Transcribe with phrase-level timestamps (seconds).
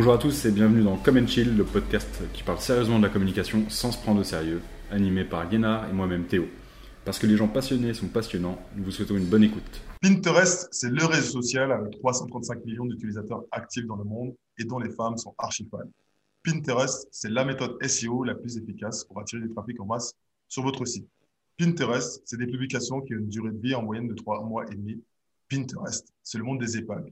[0.00, 3.10] Bonjour à tous et bienvenue dans Come Chill, le podcast qui parle sérieusement de la
[3.10, 6.46] communication sans se prendre au sérieux, animé par Guénard et moi-même Théo.
[7.04, 9.82] Parce que les gens passionnés sont passionnants, nous vous souhaitons une bonne écoute.
[10.00, 14.78] Pinterest, c'est le réseau social avec 335 millions d'utilisateurs actifs dans le monde et dont
[14.78, 15.80] les femmes sont archi fans.
[16.46, 20.14] Pinterest, c'est la méthode SEO la plus efficace pour attirer du trafic en masse
[20.48, 21.06] sur votre site.
[21.58, 24.64] Pinterest, c'est des publications qui ont une durée de vie en moyenne de 3 mois
[24.72, 24.98] et demi.
[25.50, 27.04] Pinterest, c'est le monde des EHPAD.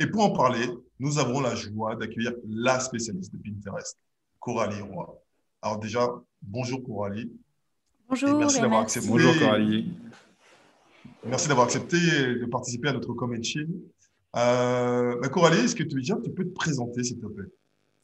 [0.00, 0.68] Et pour en parler,
[0.98, 3.96] nous avons la joie d'accueillir la spécialiste de Pinterest,
[4.40, 5.20] Coralie Roy.
[5.62, 6.08] Alors déjà,
[6.42, 7.32] bonjour Coralie.
[8.08, 8.38] Bonjour.
[8.38, 9.08] merci d'avoir accepté.
[9.08, 9.92] Bonjour Coralie.
[11.24, 16.16] Merci d'avoir accepté de participer à notre Comment Euh, bah, Coralie, est-ce que tu, déjà,
[16.22, 17.48] tu peux te présenter, s'il te plaît?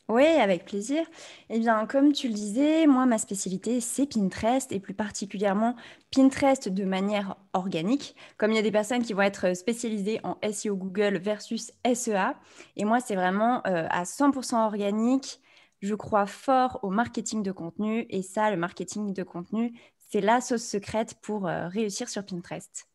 [0.09, 1.07] Oui, avec plaisir.
[1.49, 5.77] Eh bien, comme tu le disais, moi, ma spécialité, c'est Pinterest et plus particulièrement
[6.15, 8.17] Pinterest de manière organique.
[8.37, 12.35] Comme il y a des personnes qui vont être spécialisées en SEO Google versus SEA.
[12.77, 15.41] Et moi, c'est vraiment euh, à 100% organique.
[15.81, 18.05] Je crois fort au marketing de contenu.
[18.11, 19.73] Et ça, le marketing de contenu,
[20.11, 22.87] c'est la sauce secrète pour euh, réussir sur Pinterest.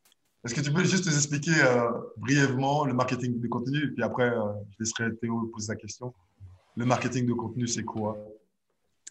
[0.43, 4.03] Est-ce que tu peux juste nous expliquer euh, brièvement le marketing de contenu et puis
[4.03, 6.13] après, je laisserai Théo poser la question?
[6.77, 8.17] Le marketing de contenu, c'est quoi?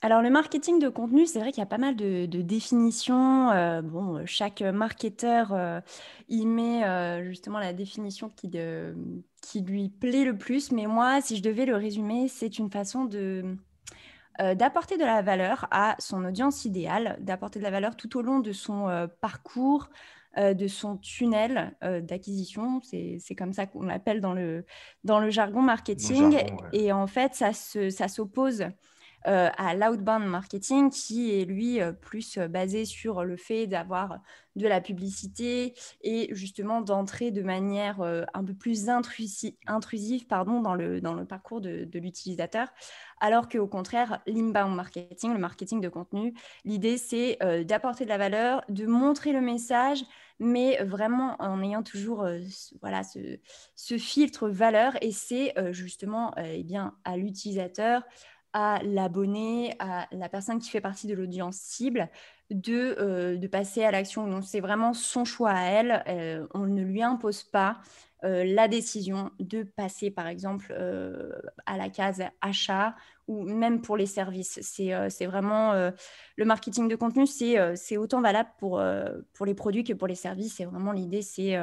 [0.00, 3.50] Alors le marketing de contenu, c'est vrai qu'il y a pas mal de, définitions.
[3.50, 5.55] Euh, bon, chaque marketeur
[6.28, 8.53] il met justement la définition qui,
[9.42, 10.70] qui lui plaît le plus.
[10.70, 13.56] Mais moi, si je devais le résumer, c'est une façon de
[14.39, 18.39] d'apporter de la valeur à son audience idéale, d'apporter de la valeur tout au long
[18.41, 22.81] de son parcours, euh, de son tunnel euh, d'acquisition.
[22.83, 24.65] C'est comme ça qu'on l'appelle dans le,
[25.05, 26.39] dans le jargon marketing.
[26.73, 27.53] Et en fait, ça
[28.09, 28.70] s'oppose ça
[29.27, 34.20] euh, à l'outbound marketing qui est lui plus basé sur le fait d'avoir
[34.55, 41.01] de la publicité et justement d'entrer de manière un peu plus intrusive pardon, dans, le,
[41.01, 42.69] dans le parcours de, de l'utilisateur.
[43.20, 46.33] Alors qu'au contraire, l'inbound marketing, le marketing de contenu,
[46.64, 50.05] l'idée c'est d'apporter de la valeur, de montrer le message,
[50.39, 52.39] mais vraiment en ayant toujours euh,
[52.80, 54.92] voilà, ce, filtre valeur.
[55.02, 58.02] Et c'est euh, justement euh, eh bien, à l'utilisateur,
[58.52, 62.08] à l'abonné, à la personne qui fait partie de l'audience cible,
[62.51, 64.27] de, de, passer à l'action.
[64.27, 66.46] Donc, c'est vraiment son choix à elle.
[66.55, 67.80] on ne lui impose pas
[68.22, 70.74] la décision de passer, par exemple,
[71.66, 72.94] à la case achat
[73.28, 74.58] ou même pour les services.
[74.62, 75.90] C'est euh, vraiment euh,
[76.36, 78.82] le marketing de contenu, c'est euh, autant valable pour,
[79.32, 80.60] pour les produits que pour les services.
[80.60, 81.56] Et vraiment, l'idée, c'est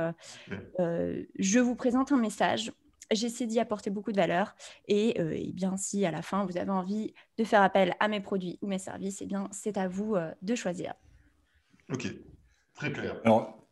[0.79, 2.71] je vous présente un message.
[3.11, 4.55] J'essaie d'y apporter beaucoup de valeur.
[4.87, 8.21] Et, et, bien, si à la fin, vous avez envie de faire appel à mes
[8.21, 10.93] produits ou mes services, et eh bien, c'est à vous de choisir.
[11.91, 12.07] Ok,
[12.73, 13.19] très clair.
[13.23, 13.62] Alors,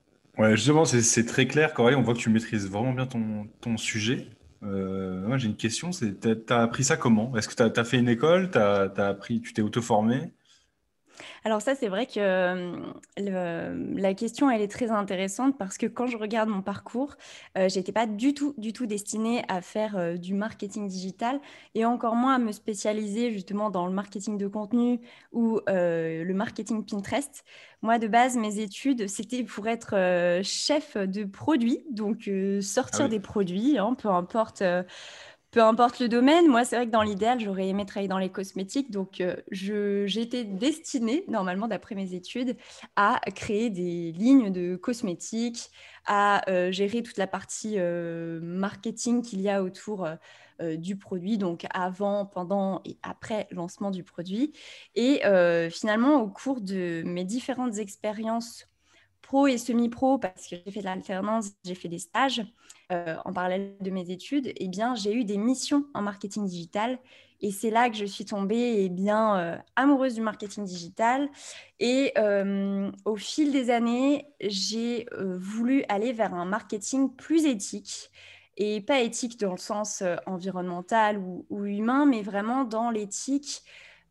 [0.42, 1.96] ouais, justement, c'est très clair, Coralie.
[1.96, 4.28] On voit que tu maîtrises vraiment bien ton, sujet.
[4.64, 6.14] Euh, moi, j'ai une question, tu
[6.50, 7.36] as appris ça comment?
[7.36, 8.50] Est-ce que tu as, fait une école?
[8.56, 10.34] Appris, tu t'es auto-formé?
[11.44, 16.08] Alors ça, c'est vrai que euh, la question, elle est très intéressante parce que quand
[16.08, 17.16] je regarde mon parcours,
[17.58, 21.40] euh, je n'étais pas du tout, du tout destinée à faire euh, du marketing digital
[21.76, 25.00] et encore moins à me spécialiser justement dans le marketing de contenu
[25.32, 27.44] ou le marketing Pinterest.
[27.82, 29.96] Moi, de base, mes études, c'était pour être
[30.44, 32.30] chef de produit, donc
[32.62, 34.64] sortir ah des produits, hein, peu importe
[35.52, 38.30] peu importe le domaine, moi, c'est vrai que dans l'idéal, j'aurais aimé travailler dans les
[38.30, 38.90] cosmétiques.
[38.90, 42.56] Donc, euh, j'étais destinée, normalement, d'après mes études,
[42.96, 45.70] à créer des lignes de cosmétiques,
[46.06, 50.08] à euh, gérer toute la partie euh, marketing qu'il y a autour
[50.78, 54.54] du produit, donc avant, pendant et après lancement du produit.
[54.94, 55.22] Et
[55.72, 58.71] finalement, au cours de mes différentes expériences
[59.48, 62.44] et semi-pro, parce que j'ai fait de l'alternance, j'ai fait des stages,
[62.92, 67.00] euh, en parallèle de mes études, eh bien, j'ai eu des missions en marketing digital.
[67.40, 71.30] Et c'est là que je suis tombée eh bien, euh, amoureuse du marketing digital.
[71.80, 75.08] Et euh, au fil des années, j'ai
[75.38, 78.12] voulu aller vers un marketing plus éthique.
[78.58, 83.64] Et pas éthique dans le sens environnemental ou, humain, mais vraiment dans l'éthique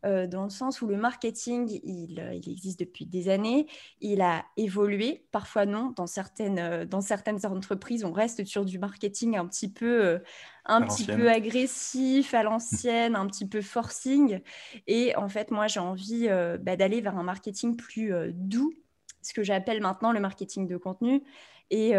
[0.03, 1.79] euh, dans le sens où le marketing,
[2.19, 3.67] euh, il, existe depuis des années,
[3.99, 8.79] il a évolué, parfois non, dans certaines, euh, dans certaines entreprises, on reste sur du
[8.79, 10.19] marketing un petit peu,
[10.65, 14.41] un petit peu agressif, à l'ancienne, un petit peu forcing.
[14.87, 16.27] Et en fait, moi, j'ai envie
[16.61, 18.73] bah, d'aller vers un marketing plus doux,
[19.21, 21.23] ce que j'appelle maintenant le marketing de contenu.
[21.69, 21.91] Et,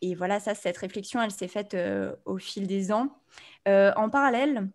[0.00, 1.76] et, voilà, ça, cette réflexion, elle s'est faite
[2.24, 3.16] au fil des ans.
[3.66, 4.68] en parallèle,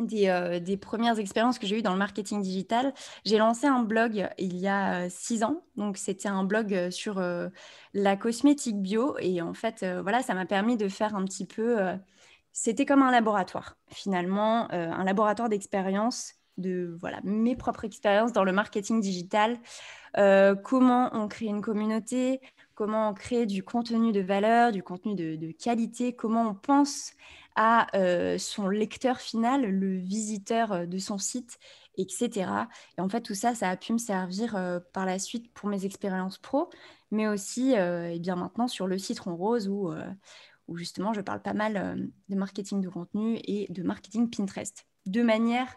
[0.00, 2.92] euh, des, premières expériences que j'ai eues dans le marketing digital,
[3.24, 5.62] j'ai lancé un blog il y a euh, six ans.
[5.76, 7.22] Donc, c'était un blog euh, sur
[7.94, 9.16] la cosmétique bio.
[9.18, 11.76] Et en fait, voilà, ça m'a permis de faire un petit peu
[12.52, 18.52] c'était comme un laboratoire, finalement, un laboratoire d'expérience de voilà, mes propres expériences dans le
[18.52, 19.58] marketing digital,
[20.64, 22.40] comment on crée une communauté,
[22.80, 27.12] comment on crée du contenu de valeur, du contenu de, qualité, comment on pense
[27.56, 27.86] à
[28.38, 31.58] son lecteur final, le visiteur de son site,
[31.96, 32.68] etc.
[32.96, 34.58] Et en fait, tout ça, ça a pu me servir
[34.92, 36.70] par la suite pour mes expériences pro,
[37.10, 39.92] mais aussi et bien maintenant sur le Citron Rose où,
[40.68, 44.86] où justement je parle pas mal de marketing de contenu et de marketing Pinterest.
[45.06, 45.74] De manière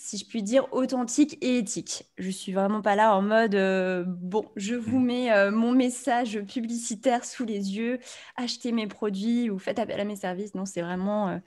[0.00, 2.06] si je puis dire, authentique et éthique.
[2.16, 5.04] Je suis vraiment pas là en mode euh, bon, je vous mm.
[5.04, 7.98] mets euh, mon message publicitaire sous les yeux,
[8.34, 10.54] achetez mes produits ou faites appel à mes services.
[10.54, 11.38] Non, c'est vraiment euh,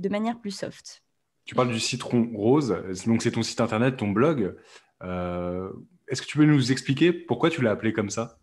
[0.00, 1.04] de manière plus soft.
[1.44, 2.76] Tu parles du citron rose,
[3.06, 4.56] donc c'est ton site internet, ton blog.
[5.00, 8.40] Est-ce que tu peux nous expliquer pourquoi tu l'as appelé comme ça?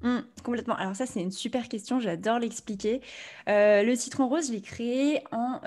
[0.00, 0.76] Mm, complètement.
[0.76, 2.00] Alors ça, c'est une super question.
[2.00, 3.02] J'adore l'expliquer.
[3.46, 5.60] le citron rose, je l'ai créé en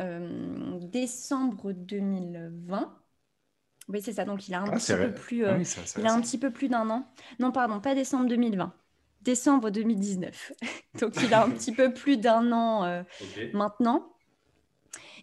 [0.82, 2.99] décembre 2020.
[3.90, 4.24] Oui, c'est ça.
[4.24, 5.64] Donc, il a un, ah, petit, peu plus, ah euh,
[5.98, 7.06] il a un petit peu plus d'un an.
[7.40, 8.72] Non, pardon, pas décembre 2020.
[9.22, 10.54] Décembre 2019.
[11.02, 13.04] Donc, il a un petit peu plus d'un an euh,
[13.54, 14.14] maintenant.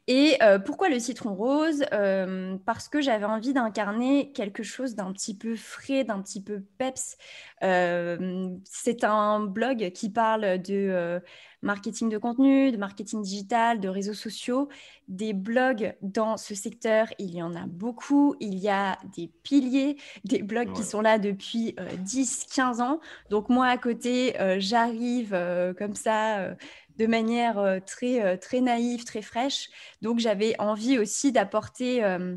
[0.08, 1.84] Et euh, pourquoi le citron rose?
[1.92, 6.62] Euh, Parce que j'avais envie d'incarner quelque chose d'un petit peu frais, d'un petit peu
[6.78, 7.16] peps.
[7.64, 11.20] Euh, c'est un blog qui parle de
[11.62, 14.68] marketing de contenu, de marketing digital, de réseaux sociaux.
[15.08, 18.36] Des blogs dans ce secteur, il y en a beaucoup.
[18.38, 21.74] Il y a des piliers, des blogs qui sont là depuis
[22.04, 23.00] 10-15 ans.
[23.30, 25.36] Donc moi, à côté, j'arrive
[25.76, 26.54] comme ça
[26.98, 29.68] de manière euh, très, euh, très naïve, très fraîche.
[30.02, 32.36] Donc j'avais envie aussi d'apporter euh,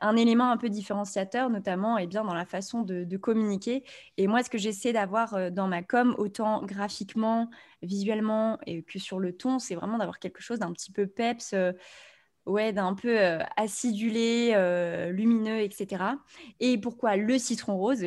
[0.00, 3.84] un élément un peu différenciateur, notamment et eh bien, dans la façon de, communiquer.
[4.16, 7.50] Et moi, ce que j'essaie d'avoir dans ma com, autant graphiquement,
[7.82, 11.54] visuellement et que sur le ton, c'est vraiment d'avoir quelque chose d'un petit peu peps.
[12.46, 13.18] ouais, d'un peu
[13.58, 14.54] acidulé,
[15.12, 16.16] lumineux, etc.
[16.60, 18.06] Et pourquoi le citron rose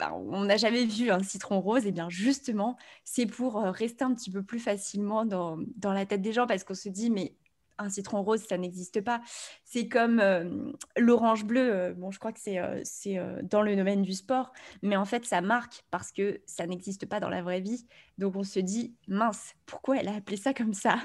[0.00, 4.02] bah, on n'a jamais vu un citron rose, et bien justement, c'est pour euh, rester
[4.02, 7.36] un petit peu plus facilement dans, la tête des gens parce qu'on se dit, mais
[7.76, 9.20] un citron rose, ça n'existe pas.
[9.62, 14.14] C'est comme euh, l'orange bleu, euh, bon, je crois que c'est dans le domaine du
[14.14, 17.86] sport, mais en fait, ça marque parce que ça n'existe pas dans la vraie vie.
[18.16, 20.98] Donc on se dit, mince, pourquoi elle a appelé ça comme ça?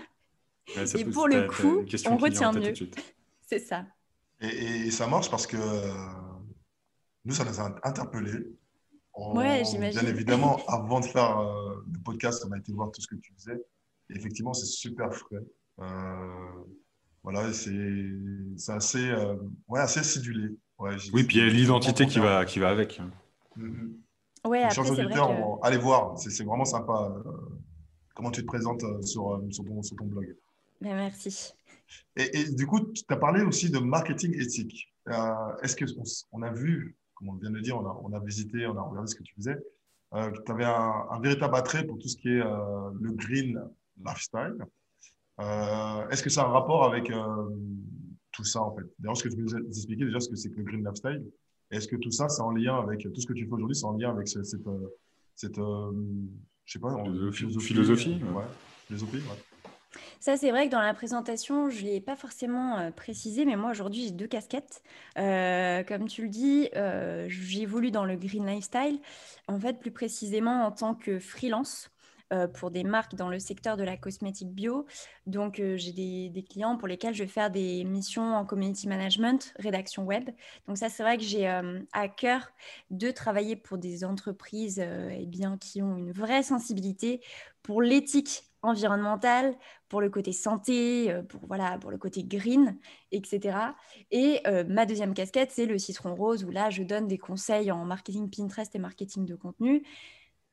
[0.97, 2.73] Et pour le coup, on retient mieux.
[3.41, 3.85] C'est ça.
[4.39, 4.47] Et,
[4.87, 5.57] et, ça marche parce que
[7.25, 8.55] nous, ça nous a interpellés
[9.15, 10.01] ouais, j'imagine.
[10.01, 13.15] Bien évidemment, avant de faire euh, le podcast, on a été voir tout ce que
[13.15, 13.61] tu faisais.
[14.09, 15.43] Et effectivement, c'est super frais.
[15.79, 16.63] Euh,
[17.23, 19.35] voilà, c'est assez, euh,
[19.67, 20.49] ouais, assez acidulé.
[20.77, 23.01] Ouais, oui, puis il y a l'identité qui va, qui va avec.
[23.57, 23.91] Mm-hmm.
[24.47, 25.65] Ouais, après, c'est vrai que...
[25.65, 27.15] allez voir, c'est vraiment sympa
[28.13, 30.35] comment tu te présentes sur, sur, ton, sur ton, blog.
[30.81, 31.53] Ben, merci.
[32.15, 34.93] Et, et, du coup, tu as parlé aussi de marketing éthique.
[35.63, 38.77] Est-ce qu'on on a vu comme on vient de le dire, on a, visité, on
[38.77, 39.57] a regardé ce que tu faisais.
[40.13, 43.59] Euh, tu avais un, véritable attrait pour tout ce qui est euh, le green
[44.05, 44.57] lifestyle.
[45.41, 47.11] Euh, est-ce que ça a un rapport avec
[48.31, 48.85] tout ça, en fait?
[48.99, 51.23] D'ailleurs, ce que tu peux nous expliquer déjà ce que c'est que le green lifestyle
[51.71, 53.85] Est-ce que tout ça, c'est en lien avec tout ce que tu fais aujourd'hui, c'est
[53.85, 56.95] en lien avec cette, cette, je sais pas,
[57.31, 58.43] philosophie Philosophie, ouais.
[58.87, 59.54] philosophie ouais.
[60.19, 63.55] Ça, c'est vrai que dans la présentation, je ne l'ai pas forcément euh, précisé, mais
[63.55, 64.81] moi, aujourd'hui, j'ai deux casquettes.
[65.17, 68.99] Euh, comme tu le dis, euh, j'évolue dans le green lifestyle,
[69.47, 71.89] en fait, plus précisément en tant que freelance.
[72.55, 74.87] pour des marques dans le secteur de la cosmétique bio.
[75.27, 80.03] Donc, j'ai des, clients pour lesquels je vais faire des missions en community management, rédaction
[80.03, 80.31] web.
[80.67, 82.49] Donc, ça, c'est vrai que j'ai à cœur
[82.89, 87.21] de travailler pour des entreprises eh bien, qui ont une vraie sensibilité
[87.61, 89.55] pour l'éthique environnementale,
[89.89, 92.77] pour le côté santé, euh, pour, voilà, pour le côté green,
[93.11, 93.57] etc.
[94.11, 97.71] Et euh, ma deuxième casquette, c'est le citron rose, où là, je donne des conseils
[97.71, 99.83] en marketing Pinterest et marketing de contenu,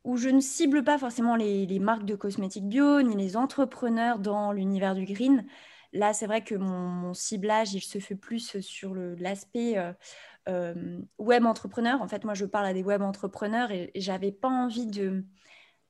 [0.05, 4.53] où je ne cible pas forcément les, marques de cosmétiques bio, ni les entrepreneurs dans
[4.53, 5.47] l'univers du green.
[5.93, 9.77] Là, c'est vrai que mon, ciblage, il se fait plus sur l'aspect
[10.49, 12.01] euh, web entrepreneur.
[12.03, 15.25] En fait, moi, je parle à des web entrepreneurs et, et j'avais pas envie de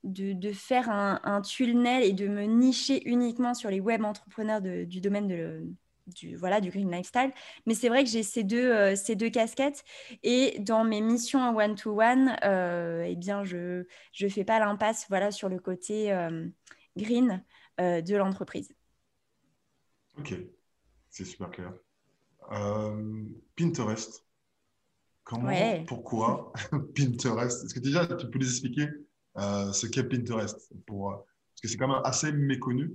[0.04, 5.28] de, faire un, tunnel et de me nicher uniquement sur les web entrepreneurs du domaine
[5.28, 5.66] de,
[6.06, 7.32] du, voilà, du green lifestyle.
[7.66, 9.84] Mais c'est vrai que j'ai ces deux, euh, ces deux casquettes.
[10.22, 13.84] Et dans mes missions en one-to-one, euh, eh bien, je
[14.20, 16.46] ne fais pas l'impasse voilà, sur le côté euh,
[16.96, 17.42] green
[17.78, 18.72] de l'entreprise.
[20.16, 20.34] Ok,
[21.08, 21.72] c'est super clair.
[23.56, 24.24] Pinterest.
[25.24, 26.52] Comment, pourquoi
[26.94, 27.64] Pinterest?
[27.64, 28.88] Est-ce que déjà, tu peux nous expliquer
[29.36, 30.56] ce qu'est Pinterest.
[30.72, 32.92] Euh, parce que c'est quand même assez méconnu.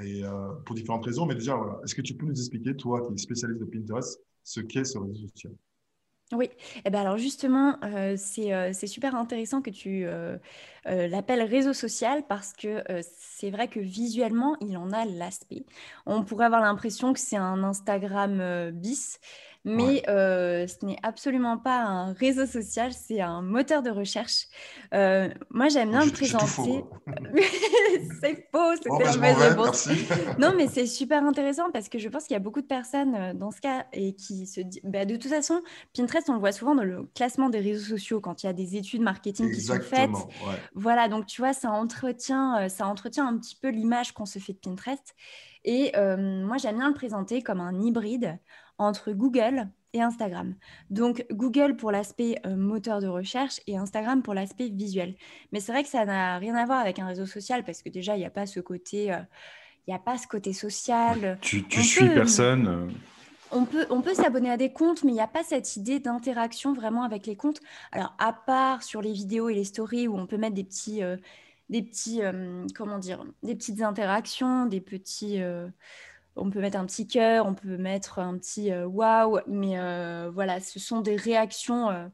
[0.00, 0.22] et,
[0.64, 1.26] pour différentes raisons.
[1.26, 4.60] Mais déjà, est-ce que tu peux nous expliquer, toi qui es spécialiste de Pinterest, ce
[4.60, 5.52] qu'est ce réseau social?
[6.32, 6.50] Oui,
[6.84, 10.38] eh ben alors justement, euh, euh, c'est super intéressant que tu euh,
[10.84, 12.82] l'appelles réseau social parce que
[13.16, 15.64] c'est vrai que visuellement, il en a l'aspect.
[16.04, 19.20] On pourrait avoir l'impression que c'est un Instagram bis,
[19.66, 24.46] mais ce n'est absolument pas un réseau social, c'est un moteur de recherche.
[24.92, 26.84] moi, j'aime bien le présenter.
[28.20, 29.56] c'est faux, c'est bon, ben,
[30.38, 33.36] Non, mais c'est super intéressant parce que je pense qu'il y a beaucoup de personnes
[33.38, 35.60] dans ce cas et qui se disent, bah, de toute façon,
[35.96, 38.52] Pinterest, on le voit souvent dans le classement des réseaux sociaux quand il y a
[38.52, 40.10] des études marketing qui sont faites.
[40.74, 44.52] Voilà, donc tu vois, ça entretient, ça entretient un petit peu l'image qu'on se fait
[44.52, 45.14] de Pinterest.
[45.64, 48.38] Et moi, j'aime bien le présenter comme un hybride
[48.78, 50.54] entre Google et Instagram.
[50.90, 55.14] Donc Google pour l'aspect euh, moteur de recherche et Instagram pour l'aspect visuel.
[55.52, 57.88] Mais c'est vrai que ça n'a rien à voir avec un réseau social parce que
[57.88, 59.12] déjà, il n'y a pas ce côté...
[59.12, 59.18] Euh,
[59.88, 61.38] il a pas ce côté social.
[61.40, 62.66] Tu, tu suis personne.
[62.66, 62.88] Euh.
[63.52, 66.00] On peut, on peut s'abonner à des comptes, mais il n'y a pas cette idée
[66.00, 67.60] d'interaction vraiment avec les comptes.
[67.92, 71.02] Alors, à part sur les vidéos et les stories où on peut mettre des petits,
[71.68, 72.20] des petits
[72.74, 75.40] comment dire, des petites interactions, des petits,
[76.36, 80.30] on peut mettre un petit cœur, on peut mettre un petit euh, waouh, mais euh,
[80.32, 82.06] voilà, ce sont des réactions euh,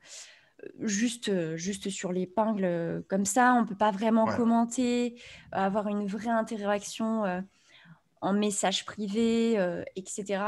[0.81, 3.55] juste, juste sur l'épingle comme ça.
[3.55, 7.45] On ne peut pas vraiment commenter, avoir une vraie interaction
[8.21, 9.59] en message privé,
[9.97, 10.45] etc.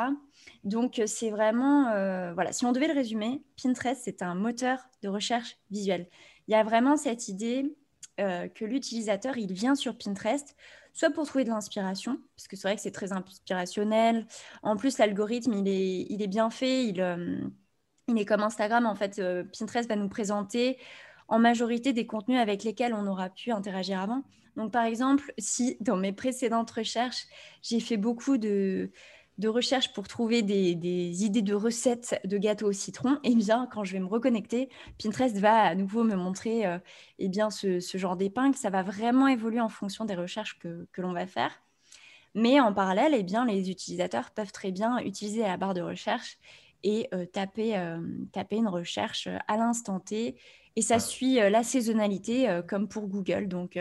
[0.63, 1.91] Donc, c'est vraiment,
[2.33, 6.07] voilà, si on devait le résumer, Pinterest, c'est un moteur de recherche visuelle.
[6.47, 7.75] Il y a vraiment cette idée
[8.19, 10.55] que l'utilisateur, il vient sur Pinterest
[10.95, 14.27] soit pour trouver de l'inspiration, parce que c'est vrai que c'est très inspirationnel.
[14.63, 16.87] En plus, l'algorithme, il est, il est bien fait.
[16.87, 17.37] Il, euh,
[18.09, 18.87] il est comme Instagram.
[18.87, 20.79] En fait, euh, Pinterest va nous présenter
[21.29, 24.23] en majorité des contenus avec lesquels on aura pu interagir avant.
[24.57, 27.27] Donc, par exemple, si dans mes précédentes recherches,
[27.63, 28.93] j'ai fait beaucoup de,
[29.39, 33.69] de recherche pour trouver des, idées de recettes de gâteaux au citron, et eh bien,
[33.73, 34.69] quand je vais me reconnecter,
[35.03, 36.79] Pinterest va à nouveau me montrer euh,
[37.19, 38.57] eh bien, ce, genre d'épingle.
[38.57, 41.63] Ça va vraiment évoluer en fonction des recherches que, l'on va faire.
[42.35, 46.39] Mais en parallèle, eh bien, les utilisateurs peuvent très bien utiliser la barre de recherche
[46.83, 48.01] et euh, taper, euh,
[48.33, 50.37] taper une recherche à l'instant T.
[50.77, 53.47] Et ça suit la saisonnalité comme pour Google.
[53.47, 53.79] Donc,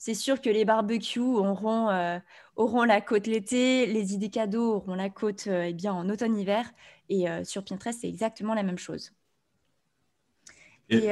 [0.00, 2.18] c'est sûr que les barbecues auront, euh,
[2.56, 6.72] auront la côte l'été, les idées cadeaux auront la côte euh, eh bien, en automne-hiver.
[7.10, 9.12] Et euh, sur Pinterest, c'est exactement la même chose.
[10.88, 11.10] Et,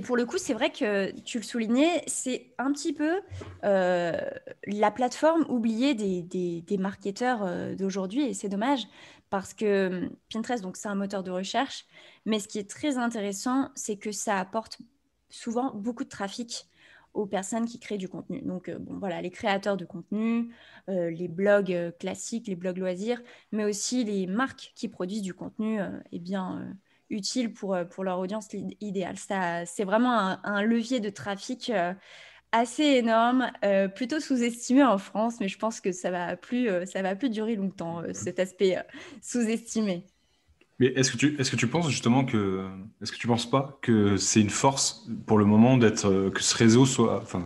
[0.00, 3.22] pour le coup, c'est vrai que tu le soulignais, c'est un petit peu
[3.62, 6.22] la plateforme oubliée des,
[6.60, 8.24] des, marketeurs d'aujourd'hui.
[8.24, 8.82] Et c'est dommage
[9.30, 11.86] parce que Pinterest, donc c'est un moteur de recherche.
[12.26, 14.78] Mais ce qui est très intéressant, c'est que ça apporte
[15.30, 16.66] souvent beaucoup de trafic
[17.14, 18.40] aux personnes qui créent du contenu.
[18.42, 20.54] Donc, euh, bon, voilà, les créateurs de contenu,
[20.88, 25.34] euh, les blogs euh, classiques, les blogs loisirs, mais aussi les marques qui produisent du
[25.34, 25.80] contenu
[26.12, 26.74] eh bien,
[27.10, 28.48] utile pour, pour leur audience
[28.80, 29.16] idéale.
[29.16, 31.72] Ça, c'est vraiment un, levier de trafic
[32.52, 33.50] assez énorme,
[33.94, 37.56] plutôt sous-estimé en France, mais je pense que ça va plus, ça va plus durer
[37.56, 38.78] longtemps, cet aspect
[39.22, 40.06] sous-estimé.
[40.78, 42.66] Mais est-ce que tu est-ce que tu penses justement que
[43.00, 46.42] est-ce que tu penses pas que c'est une force pour le moment d'être euh, que
[46.42, 47.44] ce réseau soit enfin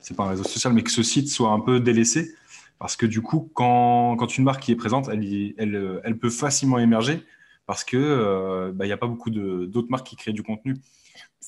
[0.00, 2.34] c'est pas un réseau social mais que ce site soit un peu délaissé?
[2.78, 6.30] Parce que du coup quand, quand une marque qui est présente elle, elle, elle peut
[6.30, 7.24] facilement émerger
[7.66, 10.76] parce que euh, bah, il n'y a pas beaucoup d'autres marques qui créent du contenu.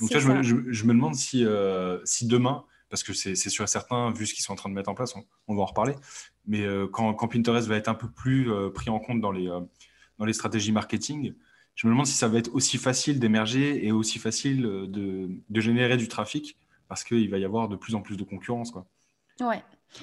[0.01, 3.65] Donc là, je me, je, me, demande si, euh, si demain, parce que c'est sûr
[3.65, 5.15] et certain, vu ce qu'ils sont en train de mettre en place,
[5.47, 5.95] on, va en reparler,
[6.47, 9.49] mais quand, quand, Pinterest va être un peu plus pris en compte dans les,
[10.21, 11.35] dans les stratégies marketing.
[11.75, 15.61] Je me demande si ça va être aussi facile d'émerger et aussi facile de, de,
[15.61, 16.59] générer du trafic
[16.89, 18.71] parce qu'il va y avoir de plus en plus de concurrence.
[18.71, 18.87] Quoi.
[19.41, 19.63] Ouais.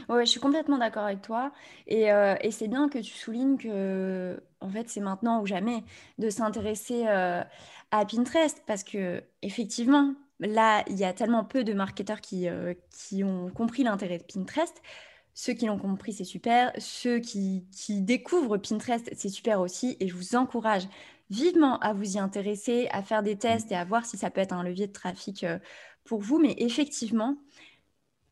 [0.10, 1.52] Ouais, je suis complètement d'accord avec toi.
[1.86, 5.84] Et, euh, et c'est bien que tu soulignes que, en fait, c'est maintenant ou jamais
[6.18, 7.44] de s'intéresser euh,
[7.92, 12.74] à Pinterest parce que, effectivement, là, il y a tellement peu de marketeurs qui, euh,
[12.90, 14.82] qui ont compris l'intérêt de Pinterest
[15.40, 16.72] ceux qui l'ont compris, c'est super.
[16.80, 19.96] Ceux qui, découvrent Pinterest, c'est super aussi.
[20.00, 20.88] Et je vous encourage
[21.30, 24.42] vivement à vous y intéresser, à faire des tests et à voir si ça peut
[24.42, 25.60] être un levier de trafic euh,
[26.06, 26.40] pour vous.
[26.40, 27.38] Mais effectivement,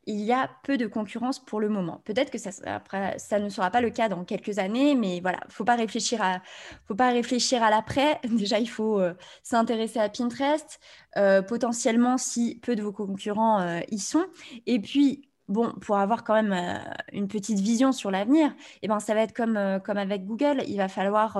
[0.06, 2.02] il y a peu de concurrence pour le moment.
[2.04, 5.38] Peut-être que ça, après, ça ne sera pas le cas dans quelques années, mais voilà,
[5.48, 6.42] faut pas réfléchir à,
[6.88, 8.18] faut pas réfléchir à l'après.
[8.28, 10.80] Déjà, il faut euh, s'intéresser à Pinterest,
[11.18, 14.26] euh, potentiellement si peu de vos concurrents y sont.
[14.66, 19.14] Et puis, bon, pour avoir quand même une petite vision sur l'avenir, eh ben, ça
[19.14, 20.62] va être comme, comme avec Google.
[20.66, 21.38] Il va falloir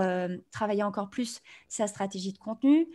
[0.50, 2.86] travailler encore plus sa stratégie de contenu,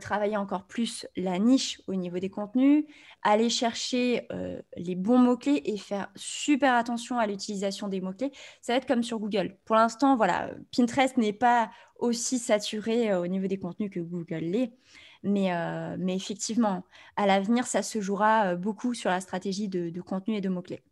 [0.00, 2.84] travailler encore plus la niche au niveau des contenus,
[3.22, 4.28] aller chercher
[4.76, 8.32] les bons mots-clés et faire super attention à l'utilisation des mots-clés.
[8.60, 9.56] Ça va être comme sur Google.
[9.64, 14.72] Pour l'instant, voilà, Pinterest n'est pas aussi saturé au niveau des contenus que Google l'est.
[15.22, 16.84] Mais, euh, mais effectivement,
[17.16, 20.82] à l'avenir, ça se jouera euh, beaucoup sur la stratégie de, contenu et de mots-clés.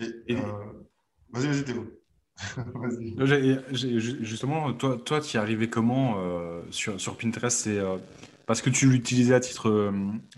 [0.00, 0.36] Euh,
[1.30, 1.86] vas-y, vas-y, Théo.
[3.72, 6.16] Justement, toi, toi tu y arrivé comment
[6.70, 7.80] sur, sur, Pinterest C'est
[8.46, 9.92] parce que tu l'utilisais à titre,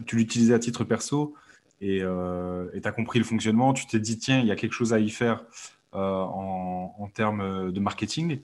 [0.06, 1.34] tu l'utilisais à titre perso
[1.82, 3.74] et tu as compris le fonctionnement.
[3.74, 5.44] Tu t'es dit tiens, il y a quelque chose à y faire
[5.92, 8.40] en, en, termes de marketing.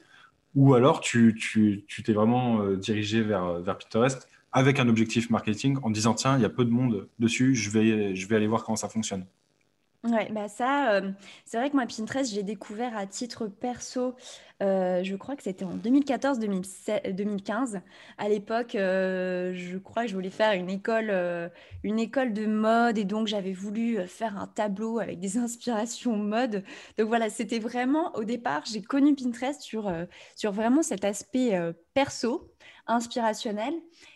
[0.57, 1.39] Ou alors tu
[2.05, 6.43] t'es vraiment euh, dirigé vers, vers Pinterest avec un objectif marketing en disant tiens, il
[6.43, 9.27] y a peu de monde dessus, je vais aller voir comment ça fonctionne.
[10.07, 11.11] Ouais, bah ça, euh,
[11.45, 14.15] c'est vrai que moi, Pinterest, j'ai découvert à titre perso,
[14.63, 17.83] euh, je crois que c'était en 2014-2015.
[18.17, 21.11] À l'époque, euh, je crois que je voulais faire une école,
[21.83, 26.63] une école de mode et donc j'avais voulu faire un tableau avec des inspirations mode.
[26.99, 29.93] Donc voilà, c'était vraiment, au départ, j'ai connu Pinterest sur,
[30.37, 31.59] sur vraiment cet aspect
[31.95, 32.49] perso,
[32.87, 33.75] inspirationnel.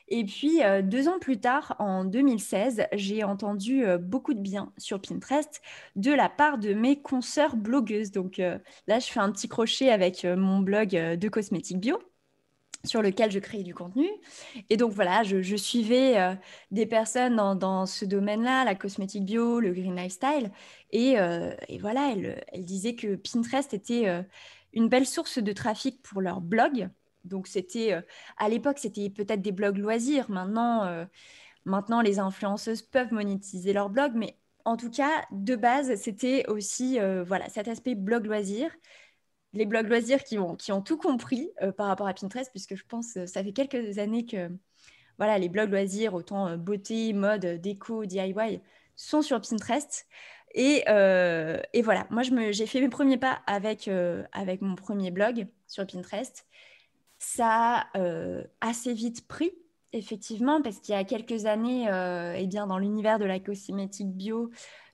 [0.08, 4.72] Et puis, euh, deux ans plus tard, en 2016, j'ai entendu euh, beaucoup de bien
[4.76, 5.62] sur Pinterest
[5.96, 8.10] de la part de mes consoeurs blogueuses.
[8.10, 8.58] Donc euh,
[8.88, 11.98] là, je fais un petit crochet avec mon blog de cosmétiques bio
[12.82, 14.08] sur lequel je crée du contenu.
[14.70, 16.38] Et donc voilà, je, suivais
[16.70, 20.50] des personnes dans, ce domaine-là, la cosmétique bio, le green lifestyle.
[20.90, 21.16] Et,
[21.78, 24.24] voilà, elles, elles, disaient que Pinterest était
[24.72, 26.88] une belle source de trafic pour leur blog
[27.24, 28.02] donc c'était euh,
[28.36, 30.30] à l'époque c'était peut-être des blogs loisirs.
[30.30, 31.04] Maintenant, euh,
[31.64, 36.98] maintenant les influenceuses peuvent monétiser leur blog, mais en tout cas de base c'était aussi
[37.00, 38.70] euh, voilà cet aspect blog loisir.
[39.52, 42.84] Les blogs loisirs qui ont, qui ont tout compris par rapport à Pinterest, puisque je
[42.86, 44.48] pense ça fait quelques années que
[45.18, 48.60] voilà les blogs loisirs, autant beauté, mode, déco, DIY,
[48.94, 50.06] sont sur Pinterest.
[50.54, 53.90] Et, et voilà, moi j'ai fait mes premiers pas avec,
[54.32, 56.46] avec mon premier blog sur Pinterest.
[57.22, 59.52] Ça a euh, assez vite pris,
[59.92, 64.08] effectivement, parce qu'il y a quelques années, euh, eh bien, dans l'univers de la cosmétique
[64.08, 64.50] bio,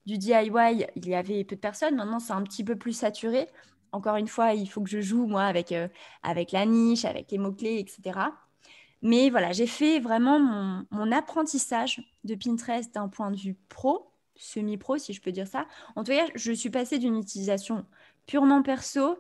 [0.07, 1.95] du DIY, il y avait peu de personnes.
[1.95, 3.47] Maintenant, c'est un petit peu plus saturé.
[3.93, 5.87] Encore une fois, il faut que je joue, moi, avec, euh,
[6.25, 8.19] avec la niche, avec les mots-clés, etc.
[9.03, 14.11] Mais voilà, j'ai fait vraiment mon, mon, apprentissage de Pinterest d'un point de vue pro,
[14.35, 15.67] semi-pro, si je peux dire ça.
[15.95, 17.87] En tout cas, je suis passée d'une utilisation
[18.27, 19.17] purement perso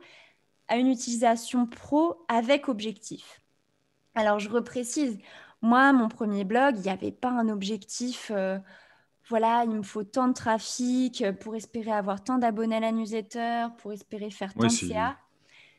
[0.68, 3.40] à une utilisation pro avec objectif.
[4.14, 5.18] Alors, je reprécise,
[5.62, 8.58] moi, mon premier blog, il n'y avait pas un objectif, euh,
[9.28, 13.66] voilà, il me faut tant de trafic pour espérer avoir tant d'abonnés à la newsletter,
[13.78, 15.16] pour espérer faire tant de CA.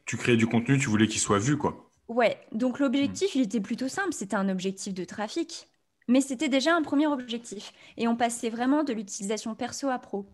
[0.05, 1.89] Tu créais du contenu, tu voulais qu'il soit vu, quoi.
[2.07, 5.67] Ouais, donc l'objectif, il était plutôt simple, c'était un objectif de trafic.
[6.07, 7.73] Mais c'était déjà un premier objectif.
[7.97, 10.25] Et on passait vraiment de l'utilisation perso à pro.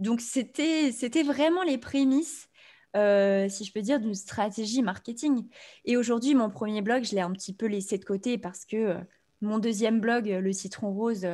[0.00, 0.92] Donc c'était
[1.22, 2.48] vraiment les prémices
[2.96, 5.46] euh, si je peux dire, d'une stratégie marketing.
[5.84, 8.76] Et aujourd'hui, mon premier blog, je l'ai un petit peu laissé de côté parce que
[8.76, 8.98] euh,
[9.40, 11.26] mon deuxième blog, euh, Le Citron Rose,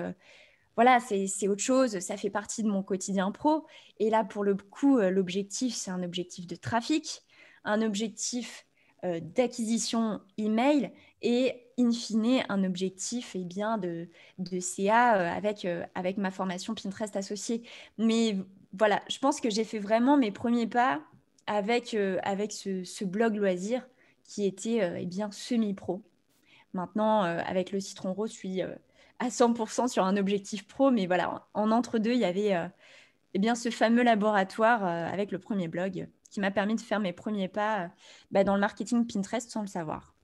[0.74, 3.64] voilà, c'est autre chose, ça fait partie de mon quotidien pro.
[3.98, 7.22] Et là, pour le coup, l'objectif, c'est un objectif de trafic,
[7.64, 8.66] un objectif
[9.02, 10.92] d'acquisition email
[11.22, 17.16] et in fine un objectif eh bien, de, de CA avec, avec ma formation Pinterest
[17.16, 17.62] associée.
[17.96, 18.36] Mais
[18.74, 21.00] voilà, je pense que j'ai fait vraiment mes premiers pas
[21.46, 23.86] avec, euh, avec ce, blog loisir
[24.24, 26.02] qui était euh, eh bien semi-pro.
[26.72, 31.06] Maintenant, euh, avec le citron rose, je suis à 100% sur un objectif pro, mais
[31.06, 32.54] voilà, en, entre-deux, il y avait
[33.34, 37.14] eh bien, ce fameux laboratoire avec le premier blog qui m'a permis de faire mes
[37.14, 37.90] premiers pas
[38.30, 40.14] bah, dans le marketing Pinterest sans le savoir.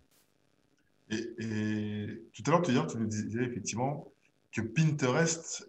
[1.11, 4.09] Et, tout à l'heure, tu, tu nous disais effectivement
[4.51, 5.67] que Pinterest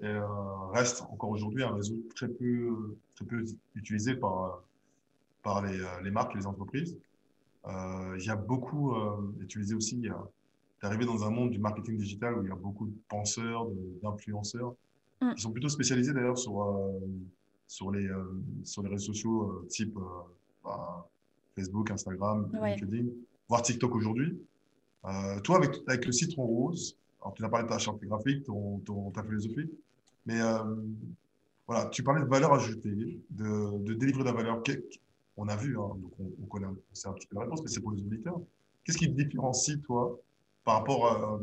[0.74, 4.64] reste encore aujourd'hui un réseau très peu, très peu utilisé par,
[5.44, 6.98] par les, euh, les marques et les entreprises.
[7.68, 11.30] Euh, il y a beaucoup, euh, et tu disais aussi, tu es arrivé dans un
[11.30, 13.68] monde du marketing digital où il y a beaucoup de penseurs,
[14.02, 14.74] d'influenceurs,
[15.22, 15.36] mm.
[15.36, 16.66] qui sont plutôt spécialisés d'ailleurs sur,
[17.68, 18.10] sur, les,
[18.64, 19.98] sur les réseaux sociaux type
[20.64, 21.08] bah,
[21.56, 23.10] Facebook, Instagram, LinkedIn,
[23.48, 24.38] voire TikTok aujourd'hui.
[25.44, 28.80] toi, avec, avec le citron rose, alors tu as parlé de ta charte graphique, ton,
[28.80, 29.70] ton, ta philosophie,
[30.26, 30.40] mais
[31.66, 34.62] voilà, tu parlais de valeur ajoutée, de, de délivrer de la valeur
[35.38, 37.92] on a vu, hein, donc on, connaît un petit peu la réponse, mais c'est pour
[37.92, 38.40] les auditeurs.
[38.84, 40.20] Qu'est-ce qui te différencie, toi,
[40.64, 41.40] par rapport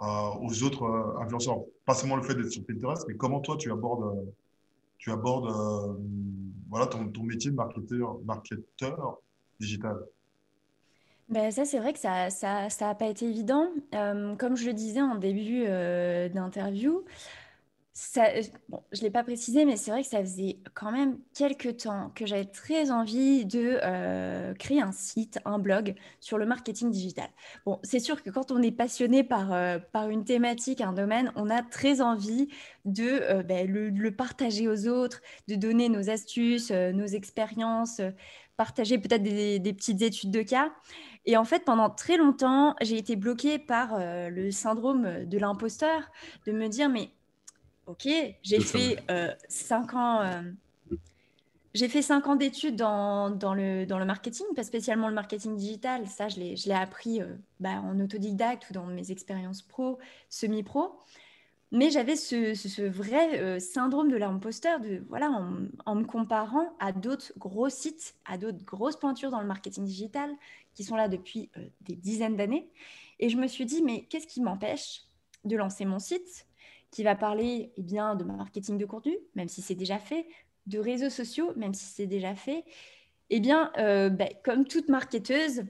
[0.00, 1.58] aux autres influenceurs?
[1.84, 4.26] Pas seulement le fait d'être sur Pinterest, mais comment toi tu abordes,
[4.98, 5.98] tu abordes
[6.68, 9.18] voilà, ton, ton, métier de marketeur, marketeur
[9.60, 9.96] digital?
[11.28, 13.68] Ben ça, c'est vrai que ça n'a ça, ça pas été évident.
[13.92, 15.64] comme je le disais en début
[16.32, 17.04] d'interview,
[18.16, 18.42] euh,
[18.92, 22.12] je ne l'ai pas précisé, mais c'est vrai que ça faisait quand même quelques temps
[22.14, 27.28] que j'avais très envie de euh, créer un site, un blog sur le marketing digital.
[27.66, 31.32] Bon, c'est sûr que quand on est passionné par, euh, par une thématique, un domaine,
[31.34, 32.48] on a très envie
[32.84, 38.00] de ben, le, partager aux autres, de donner nos astuces, nos expériences,
[38.56, 40.72] partager peut-être des, des, petites études de cas.
[41.26, 46.10] Et en fait, pendant très longtemps, j'ai été bloquée par le syndrome de l'imposteur,
[46.46, 47.10] de me dire, mais
[47.90, 48.06] Ok,
[48.44, 50.20] j'ai fait euh, cinq ans.
[50.20, 50.42] Euh,
[51.74, 55.56] j'ai fait cinq ans d'études dans, dans, le, dans le marketing, pas spécialement le marketing
[55.56, 56.06] digital.
[56.06, 59.98] Ça, je l'ai appris euh, bah, en autodidacte ou dans mes expériences pro,
[60.28, 61.00] semi-pro.
[61.72, 65.54] Mais j'avais ce, ce, vrai syndrome de l'imposteur, de voilà, en,
[65.86, 70.30] en, me comparant à d'autres gros sites, à d'autres grosses pointures dans le marketing digital
[70.74, 71.48] qui sont là depuis
[71.82, 72.68] des dizaines d'années.
[73.18, 75.02] Et je me suis dit, mais qu'est-ce qui m'empêche
[75.44, 76.46] de lancer mon site?
[76.90, 80.26] Qui va parler eh bien, de marketing de contenu, même si c'est déjà fait,
[80.66, 82.64] de réseaux sociaux, même si c'est déjà fait.
[83.30, 85.64] Eh bien, euh, ben, comme toute marketeuse,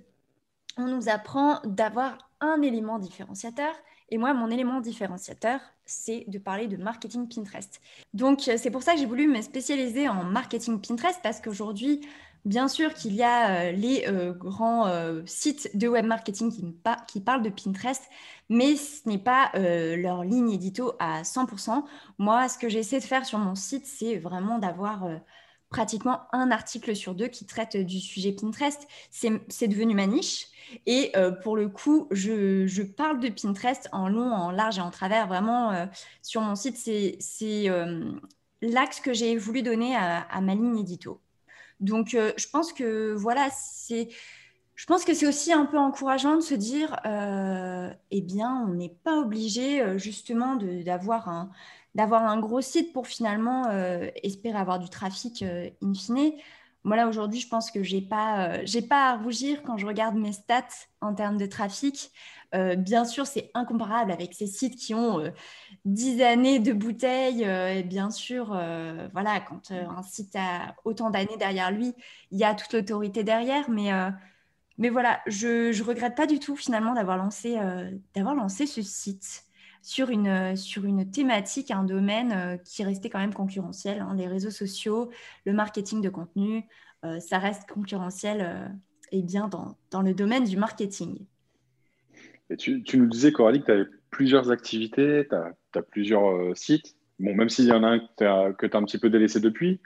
[0.77, 3.75] on nous apprend d'avoir un élément différenciateur.
[4.09, 7.81] Et moi, mon élément différenciateur, c'est de parler de marketing Pinterest.
[8.15, 12.01] Donc, euh, c'est pour ça que j'ai voulu me spécialiser en marketing Pinterest, parce qu'aujourd'hui,
[12.47, 16.65] Bien sûr qu'il y a euh, les euh, grands euh, sites de web marketing qui,
[17.07, 18.03] qui, parlent de Pinterest,
[18.49, 21.85] mais ce n'est pas leur ligne édito à 100%.
[22.19, 25.07] Moi, ce que j'essaie de faire sur mon site, c'est vraiment d'avoir
[25.69, 28.89] pratiquement un article sur deux qui traite du sujet Pinterest.
[29.11, 30.49] C'est devenu ma niche.
[30.87, 31.13] Et
[31.45, 35.29] pour le coup, je, parle de Pinterest en long, en large et en travers.
[35.29, 35.89] Vraiment,
[36.23, 37.69] sur mon site, c'est
[38.63, 41.21] l'axe que j'ai voulu donner à ma ligne édito.
[41.81, 44.09] Donc, euh, je pense que voilà, c'est.
[44.77, 48.73] Je pense que c'est aussi un peu encourageant de se dire, euh, eh bien, on
[48.75, 51.51] n'est pas obligé euh, justement d'avoir un,
[51.95, 53.65] d'avoir un gros site pour finalement
[54.23, 55.43] espérer avoir du trafic
[55.83, 56.33] in fine.
[56.85, 58.09] Moi, là, aujourd'hui, je pense que je n'ai
[58.65, 62.11] j'ai pas à rougir quand je regarde mes stats en termes de trafic.
[62.55, 65.31] Euh, bien sûr, c'est incomparable avec ces sites qui ont euh,
[65.85, 67.45] dix années de bouteilles.
[67.45, 68.47] Euh, et bien sûr,
[69.13, 71.95] voilà, quand un site a autant d'années derrière lui,
[72.31, 73.71] il y a toute l'autorité derrière.
[73.71, 73.91] Mais,
[74.79, 77.57] mais voilà, je ne regrette pas du tout finalement d'avoir lancé,
[78.15, 79.45] d'avoir lancé ce site
[79.83, 84.01] sur une, sur une thématique, un domaine qui restait quand même concurrentiel.
[84.01, 85.11] Hein, les réseaux sociaux,
[85.47, 86.67] le marketing de contenu,
[87.03, 88.73] ça reste concurrentiel
[89.13, 91.27] et bien dans, dans le domaine du marketing
[92.57, 96.97] tu, nous disais, Coralie, que tu avais plusieurs activités, tu as, plusieurs euh, sites.
[97.19, 99.81] Bon, même s'il y en a un que tu as, un petit peu délaissé depuis,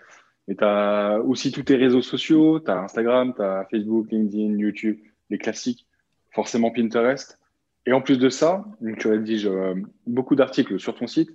[0.49, 4.59] mais tu as aussi tous tes réseaux sociaux, tu as Instagram, tu as Facebook, LinkedIn,
[4.59, 4.99] YouTube,
[5.31, 5.87] les classiques,
[6.31, 7.39] forcément Pinterest.
[7.87, 8.65] Et en plus de ça,
[8.99, 9.75] tu rédiges euh,
[10.07, 11.31] beaucoup d'articles sur ton site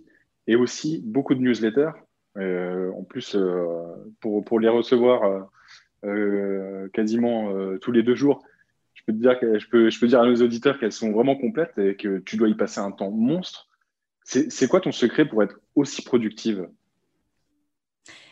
[0.47, 1.91] et aussi beaucoup de newsletters.
[2.37, 3.37] Euh, en plus,
[4.19, 5.49] pour, pour, les recevoir
[6.93, 8.41] quasiment tous les deux jours,
[9.05, 11.77] peux dire que je peux, je peux dire à nos auditeurs qu'elles sont vraiment complètes
[11.77, 13.67] et que tu dois y passer un temps monstre.
[14.23, 16.69] C'est quoi ton secret pour être aussi productive?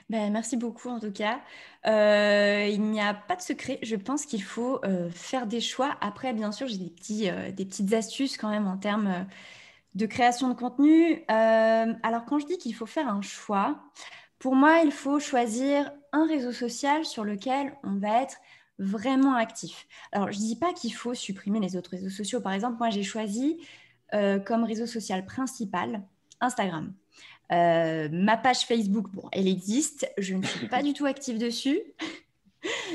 [0.09, 1.41] Ben, merci beaucoup en tout cas.
[1.85, 3.79] Euh, il n'y a pas de secret.
[3.81, 5.97] Je pense qu'il faut euh, faire des choix.
[5.99, 9.27] Après, bien sûr, j'ai des, euh, des petites astuces quand même en termes
[9.95, 11.23] de création de contenu.
[11.27, 13.79] alors, quand je dis qu'il faut faire un choix,
[14.39, 18.37] pour moi, il faut choisir un réseau social sur lequel on va être
[18.79, 19.87] vraiment actif.
[20.11, 22.41] Alors, je ne dis pas qu'il faut supprimer les autres réseaux sociaux.
[22.41, 23.59] Par exemple, moi, j'ai choisi
[24.13, 26.03] euh, comme réseau social principal
[26.39, 26.93] Instagram.
[27.51, 30.09] Euh, ma page Facebook, bon, elle existe.
[30.17, 31.79] Je ne suis pas du tout active dessus.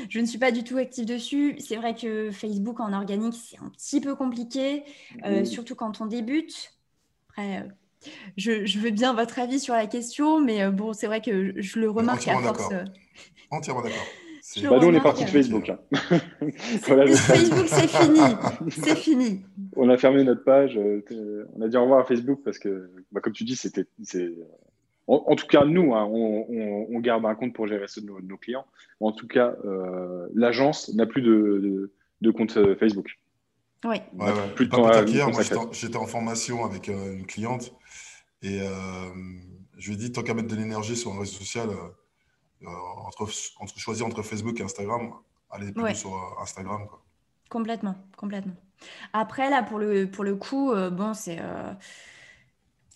[0.08, 1.56] je ne suis pas du tout active dessus.
[1.58, 4.84] C'est vrai que Facebook en organique, c'est un petit peu compliqué,
[5.24, 6.74] euh, surtout quand on débute.
[7.30, 7.66] Après,
[8.36, 11.78] je, je, veux bien votre avis sur la question, mais bon, c'est vrai que je
[11.80, 12.68] le remarque à force.
[13.50, 14.04] Entièrement d'accord.
[14.60, 15.68] Bah, nous, on est parti de Facebook.
[15.70, 15.78] Hein.
[16.82, 18.20] Facebook, c'est fini.
[18.68, 19.42] C'est fini.
[19.76, 20.76] On a fermé notre page.
[20.76, 23.86] Euh, on a dit au revoir à Facebook parce que, bah, comme tu dis, c'était.
[25.08, 28.66] En, tout cas, nous, hein, on, garde un compte pour gérer ceux de nos, clients.
[29.00, 31.90] En tout cas, euh, l'agence n'a plus de,
[32.36, 33.18] compte euh, Facebook.
[33.84, 33.96] Oui.
[34.54, 37.74] Plus de temps j'étais en formation avec une cliente
[38.42, 38.60] et
[39.76, 41.68] je lui ai dit tant qu'à mettre de l'énergie sur un réseau social,
[42.64, 42.68] euh,
[43.06, 43.28] entre,
[43.78, 45.12] choisir entre Facebook et Instagram,
[45.50, 46.86] allez plutôt sur euh, Instagram.
[47.48, 48.54] Complètement, complètement.
[49.12, 51.38] Après, là, pour le, pour le coup, bon, c'est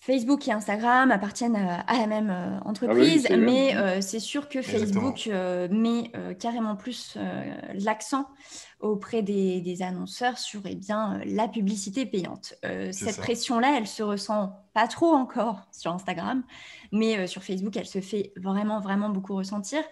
[0.06, 4.62] Facebook et Instagram appartiennent à, la même euh, ah entreprise, mais euh, c'est sûr que
[4.62, 7.18] Facebook euh, met carrément plus
[7.74, 8.28] l'accent
[8.78, 12.54] auprès des, annonceurs sur eh bien, la publicité payante.
[12.92, 16.44] cette pression-là, elle se ressent pas trop encore sur Instagram,
[16.92, 19.82] mais sur Facebook, elle se fait vraiment, vraiment beaucoup ressentir.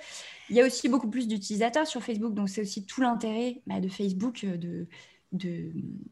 [0.48, 3.80] Il y a aussi beaucoup plus d'utilisateurs sur Facebook, donc c'est aussi tout l'intérêt bah,
[3.80, 4.86] de Facebook de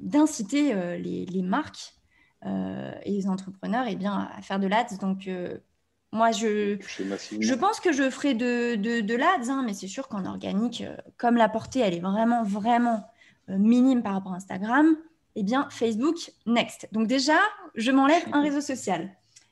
[0.01, 2.02] d'inciter les, les marques euh,
[3.05, 4.99] et les entrepreneurs eh bien, à faire de l'ADS.
[5.01, 5.59] Donc, euh,
[6.13, 6.79] moi, je,
[7.41, 10.83] je pense que je ferai de, de, de l'ADS, hein, mais c'est sûr qu'en organique,
[10.83, 13.07] euh, comme la portée, elle est vraiment, vraiment
[13.49, 14.97] minime par rapport à Instagram,
[15.35, 16.89] eh bien, Facebook, next.
[16.93, 17.39] Donc déjà,
[17.75, 19.11] je m'enlève un réseau social.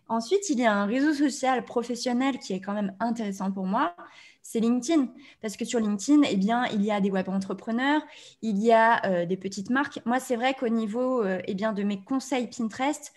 [0.09, 3.95] Ensuite, il y a un réseau social professionnel qui est quand même intéressant pour moi,
[4.43, 5.09] c'est LinkedIn.
[5.43, 8.03] Parce que sur LinkedIn, eh bien, il y a des web entrepreneurs,
[8.43, 10.01] il y a euh, des petites marques.
[10.07, 13.13] Moi, c'est vrai qu'au niveau euh, eh bien, de mes conseils Pinterest,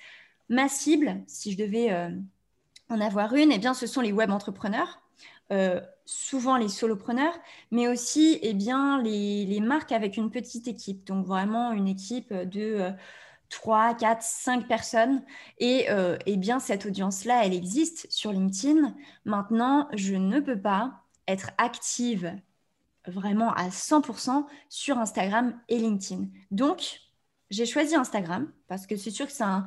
[0.50, 2.10] ma cible, si je devais euh,
[2.90, 5.02] en avoir une, eh bien, ce sont les web entrepreneurs.
[6.06, 7.36] souvent les solopreneurs,
[7.72, 11.06] mais aussi eh bien, les, marques avec une petite équipe.
[11.06, 12.92] Donc vraiment une équipe de
[13.50, 15.24] 3, 4, 5 personnes.
[15.60, 15.88] Et
[16.26, 18.96] eh bien, cette audience-là, elle existe sur LinkedIn.
[19.26, 22.36] Maintenant, je ne peux pas être active
[23.08, 26.28] vraiment à 100% sur Instagram et LinkedIn.
[26.52, 27.00] Donc,
[27.50, 29.66] j'ai choisi Instagram parce que c'est sûr que c'est un,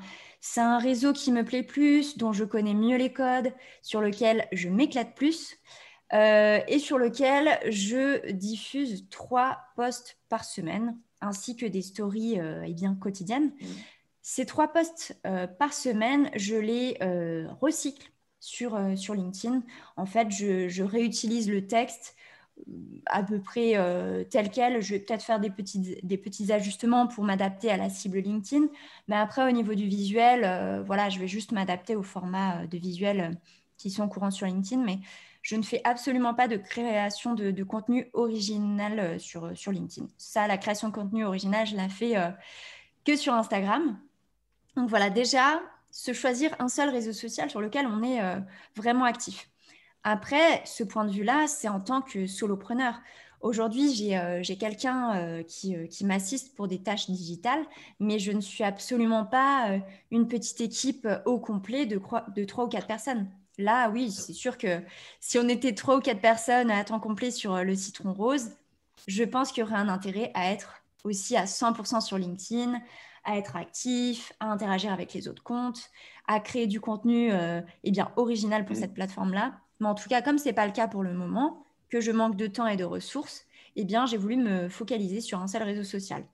[0.57, 4.69] un réseau qui me plaît plus, dont je connais mieux les codes, sur lequel je
[4.69, 5.57] m'éclate plus
[6.13, 12.65] euh, et sur lequel je diffuse trois posts par semaine ainsi que des stories euh,
[12.67, 13.53] eh bien, quotidiennes.
[13.61, 13.67] Mmh.
[14.23, 16.99] Ces trois posts euh, par semaine, je les
[17.61, 18.11] recycle
[18.47, 19.63] sur, euh, sur LinkedIn.
[19.97, 22.15] En fait, je, réutilise le texte
[22.61, 22.73] euh,
[23.07, 24.81] à peu près euh, tel quel.
[24.81, 28.67] Je vais peut-être faire des petits, des petits ajustements pour m'adapter à la cible LinkedIn.
[29.09, 33.37] Mais après, au niveau du visuel, voilà, je vais juste m'adapter au format de visuel
[33.79, 34.83] qui sont courants sur LinkedIn.
[34.85, 35.01] Mais
[35.43, 40.07] je ne fais absolument pas de création de, contenu original sur, sur LinkedIn.
[40.19, 42.15] Ça, la création de contenu original, je la fais
[43.05, 43.99] que sur Instagram.
[44.77, 45.61] Donc voilà, déjà,
[45.97, 48.39] se choisir un seul réseau social sur lequel on est euh,
[48.77, 49.49] vraiment actif.
[50.05, 53.01] Après, ce point de vue-là, c'est en tant que solopreneur.
[53.41, 57.65] Aujourd'hui, j'ai euh, quelqu'un euh, qui, qui m'assiste pour des tâches digitales,
[57.99, 59.79] mais je ne suis absolument pas
[60.11, 61.99] une petite équipe au complet de,
[62.37, 63.31] de trois ou quatre personnes.
[63.57, 64.83] Là, oui, c'est sûr que
[65.21, 68.51] si on était trois ou quatre personnes à temps complet sur le citron rose,
[69.07, 72.83] je pense qu'il y aurait un intérêt à être aussi à 100% sur LinkedIn,
[73.27, 75.91] à être actif, à interagir avec les autres comptes,
[76.27, 78.81] à créer du contenu euh, eh bien, original pour mm.
[78.81, 79.59] cette plateforme-là.
[79.81, 82.13] Mais en tout cas, comme ce n'est pas le cas pour le moment, que je
[82.13, 85.63] manque de temps et de ressources, eh bien, j'ai voulu me focaliser sur un seul
[85.63, 86.25] réseau social.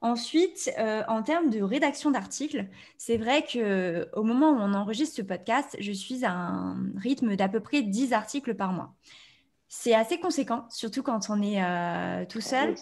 [0.00, 2.66] Ensuite, euh, en termes de rédaction d'articles,
[2.98, 7.48] c'est vrai qu'au moment où on enregistre ce podcast, je suis à un rythme d'à
[7.48, 8.94] peu près 10 articles par mois.
[9.68, 12.76] C'est assez conséquent, surtout quand on est euh, tout seul.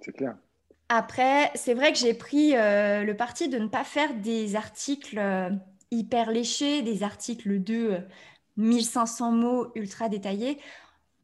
[0.00, 0.36] c'est clair.
[0.88, 5.18] Après, c'est vrai que j'ai pris euh, le parti de ne pas faire des articles
[5.18, 5.50] euh,
[5.90, 7.98] hyper léchés, des articles de
[8.56, 10.58] 1500 euh, mots ultra détaillés.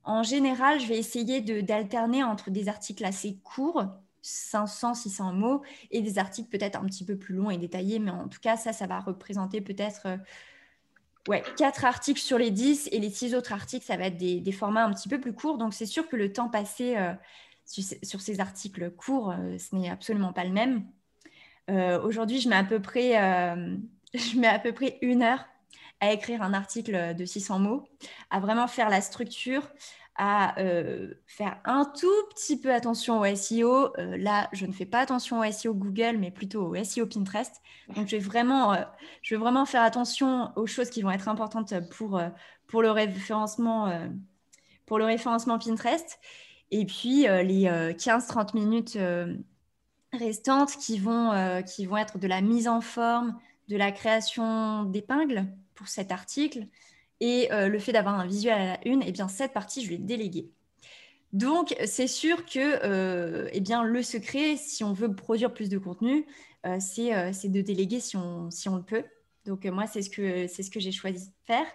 [0.05, 3.85] En général, je vais essayer d'alterner entre des articles assez courts,
[4.23, 8.01] 500, 600 mots, et des articles peut-être un petit peu plus longs et détaillés.
[8.01, 10.09] Mais en tout cas, ça, ça va représenter peut-être
[11.29, 14.53] ouais, 4 articles sur les 10 et les 6 autres articles, ça va être des
[14.53, 15.57] formats un petit peu plus courts.
[15.57, 16.97] Donc, c'est sûr que le temps passé
[17.81, 20.87] sur ces articles courts, euh, ce n'est absolument pas le même.
[21.71, 23.77] Euh, aujourd'hui, je mets à peu près, euh,
[24.15, 25.45] je mets à peu près une heure
[26.01, 27.85] à écrire un article de 600 mots,
[28.31, 29.71] à vraiment faire la structure,
[30.17, 30.57] à
[31.27, 33.93] faire un tout petit peu attention au SEO.
[33.97, 37.63] là, je ne fais pas attention au SEO Google, mais plutôt au SEO Pinterest.
[37.95, 38.77] Donc, je vais vraiment,
[39.23, 42.21] je vais vraiment faire attention aux choses qui vont être importantes pour,
[42.67, 44.11] pour le référencement,
[44.87, 46.19] pour le référencement Pinterest.
[46.73, 49.37] Et puis, euh, les 15-30 euh, minutes euh,
[50.15, 55.47] restantes qui vont, qui vont être de la mise en forme, de la création d'épingles
[55.75, 56.67] pour cet article
[57.21, 59.97] et le fait d'avoir un visuel à la une, eh bien, cette partie, je vais
[59.97, 60.51] déléguer.
[61.33, 66.27] Donc, c'est sûr que eh bien, le secret, si on veut produire plus de contenu,
[66.79, 69.05] c'est de déléguer si on, si on le peut.
[69.47, 71.67] Donc, moi, c'est ce que, ce que j'ai choisi de faire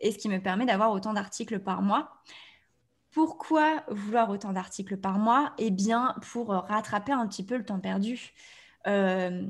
[0.00, 2.10] et ce qui me permet d'avoir autant d'articles par mois.
[3.16, 5.54] Pourquoi vouloir autant d'articles par mois?
[5.56, 8.34] Eh bien, pour rattraper un petit peu le temps perdu.
[8.86, 9.42] Euh,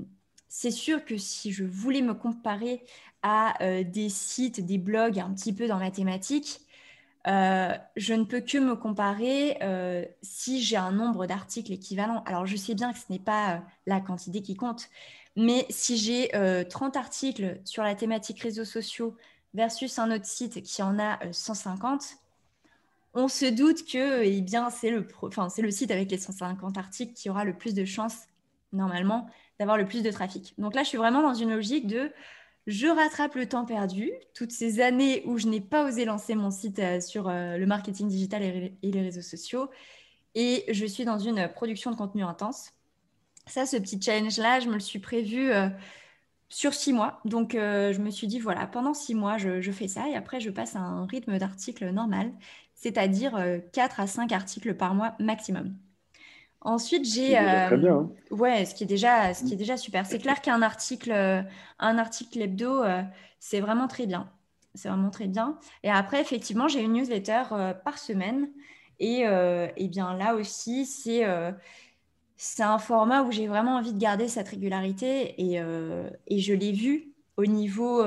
[0.48, 2.84] c'est sûr que si je voulais me comparer
[3.24, 6.60] à euh, des sites, des blogs un petit peu dans la thématique,
[7.24, 9.58] je ne peux que me comparer
[10.22, 12.22] si j'ai un nombre d'articles équivalent.
[12.24, 14.88] Alors, je sais bien que ce n'est pas la quantité qui compte,
[15.34, 16.30] mais si j'ai
[16.70, 19.16] 30 articles sur la thématique réseaux sociaux
[19.54, 22.20] versus un autre site qui en a 150,
[23.16, 27.14] on se doute que eh bien, c'est le, enfin, le site avec les 150 articles
[27.14, 28.26] qui aura le plus de chances,
[28.72, 30.54] normalement, d'avoir le plus de trafic.
[30.58, 32.12] Donc là, je suis vraiment dans une logique de
[32.66, 36.50] je rattrape le temps perdu, toutes ces années où je n'ai pas osé lancer mon
[36.50, 39.70] site euh, sur euh, le marketing digital et, les réseaux sociaux,
[40.34, 42.72] et je suis dans une production de contenu intense.
[43.46, 45.68] Ça, ce petit challenge-là, je me le suis prévu euh,
[46.48, 47.20] sur six mois.
[47.24, 50.40] Donc, je me suis dit, voilà, pendant six mois, je, je, fais ça, et après,
[50.40, 52.32] je passe à un rythme d'article normal
[52.76, 53.32] c'est-à-dire
[53.72, 55.74] 4 euh, à 5 articles par mois maximum.
[56.60, 57.36] Ensuite, j'ai.
[57.38, 57.94] Euh, très bien.
[57.94, 58.10] Hein.
[58.30, 60.04] Ouais, ce qui est déjà, ce qui est déjà super.
[60.06, 61.42] C'est clair qu'un article, euh,
[61.78, 62.84] un article hebdo,
[63.40, 64.30] c'est vraiment très bien.
[64.74, 65.58] C'est vraiment très bien.
[65.82, 67.42] Et après, effectivement, j'ai une newsletter
[67.84, 68.48] par semaine.
[68.98, 69.24] Et,
[69.76, 71.24] et, bien là aussi, c'est
[72.36, 75.40] c'est un format où j'ai vraiment envie de garder cette régularité.
[75.40, 75.60] Et,
[76.26, 78.04] et je l'ai vu au niveau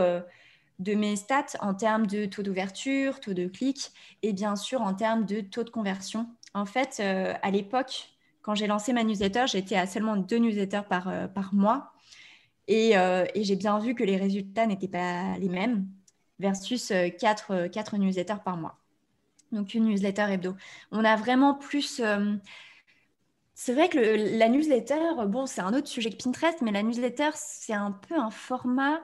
[0.79, 3.91] de mes stats en termes de taux d'ouverture, taux de clic
[4.23, 6.27] et bien sûr en termes de taux de conversion.
[6.53, 8.09] En fait, euh, à l'époque,
[8.41, 11.93] quand j'ai lancé ma newsletter, j'étais à seulement deux newsletters par, euh, par mois
[12.69, 15.87] euh, et, j'ai bien vu que les résultats n'étaient pas les mêmes
[16.39, 18.77] versus quatre, quatre newsletters par mois.
[19.51, 20.55] Donc une newsletter hebdo.
[20.91, 22.01] On a vraiment plus...
[23.55, 27.31] c'est vrai que la newsletter, bon, c'est un autre sujet que Pinterest, mais la newsletter,
[27.33, 29.01] c'est un peu un format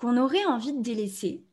[0.00, 1.44] qu'on aurait envie de délaisser,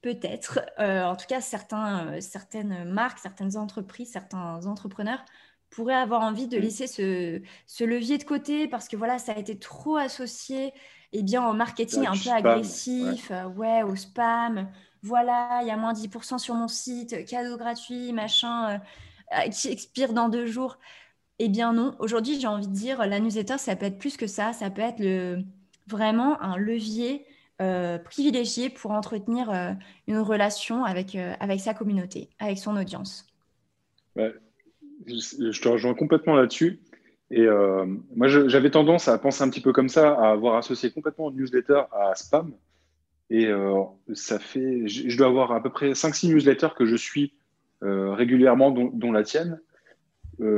[0.00, 0.60] peut-être.
[0.78, 5.24] Euh, en tout cas, certains, euh, certaines marques, certaines entreprises, certains entrepreneurs
[5.70, 6.60] pourraient avoir envie de mm.
[6.60, 10.72] laisser ce, levier de côté parce que voilà, ça a été trop associé
[11.12, 13.82] eh bien, au marketing un peu agressif, ouais.
[13.82, 14.70] Euh, au spam.
[15.02, 18.80] Voilà, il y a moins 10% sur mon site, cadeau gratuit, machin,
[19.52, 20.78] qui expire dans deux jours.
[21.38, 24.26] Eh bien non, aujourd'hui j'ai envie de dire, la newsletter, ça peut être plus que
[24.26, 25.44] ça, ça peut être le,
[25.86, 27.24] vraiment un levier
[27.60, 29.72] euh, privilégié pour entretenir euh,
[30.06, 33.26] une relation avec, euh, avec sa communauté, avec son audience.
[34.14, 36.78] je te rejoins complètement là-dessus.
[37.32, 37.46] Et
[38.16, 41.82] moi, j'avais tendance à penser un petit peu comme ça, à avoir associé complètement newsletter
[41.92, 42.54] à spam.
[43.28, 43.50] Et
[44.14, 47.34] ça fait, je, dois avoir à peu près 5-6 newsletters que je suis
[47.82, 49.60] régulièrement, dont, dont, la tienne,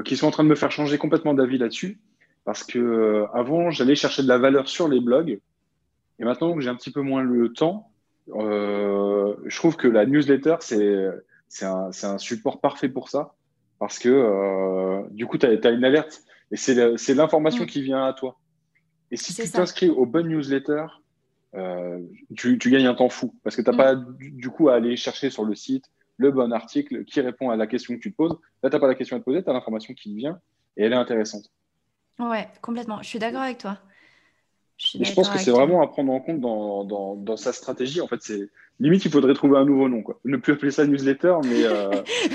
[0.05, 1.99] qui sont en train de me faire changer complètement d'avis là-dessus.
[2.45, 5.41] Parce que avant, j'allais chercher de la valeur sur les blogs
[6.21, 7.91] et maintenant que j'ai un petit peu moins le temps,
[8.29, 13.35] euh, je trouve que la newsletter, c'est un, un, support parfait pour ça.
[13.79, 17.67] Parce que euh, du coup, tu as, une alerte et c'est l'information mm.
[17.67, 18.39] qui vient à toi.
[19.11, 20.87] Et si tu t'inscris aux bonnes newsletters,
[21.55, 21.99] euh,
[22.37, 23.35] tu, tu, gagnes un temps fou.
[23.43, 23.79] Parce que tu n'as mm.
[23.79, 25.87] pas du, coup à aller chercher sur le site
[26.19, 28.39] le bon article qui répond à la question que tu te poses.
[28.63, 30.39] Là, tu n'as pas la question à te poser, tu as l'information qui vient
[30.77, 31.51] et elle est intéressante.
[32.19, 33.01] Ouais, complètement.
[33.01, 33.79] Je suis d'accord avec toi.
[34.81, 36.85] Je, pense que c'est vraiment à prendre en compte dans,
[37.17, 38.01] dans, sa stratégie.
[38.01, 40.03] En fait, c'est limite, il faudrait trouver un nouveau nom.
[40.03, 40.19] Quoi.
[40.25, 41.65] Ne plus appeler ça newsletter, mais.
[41.65, 41.91] Euh,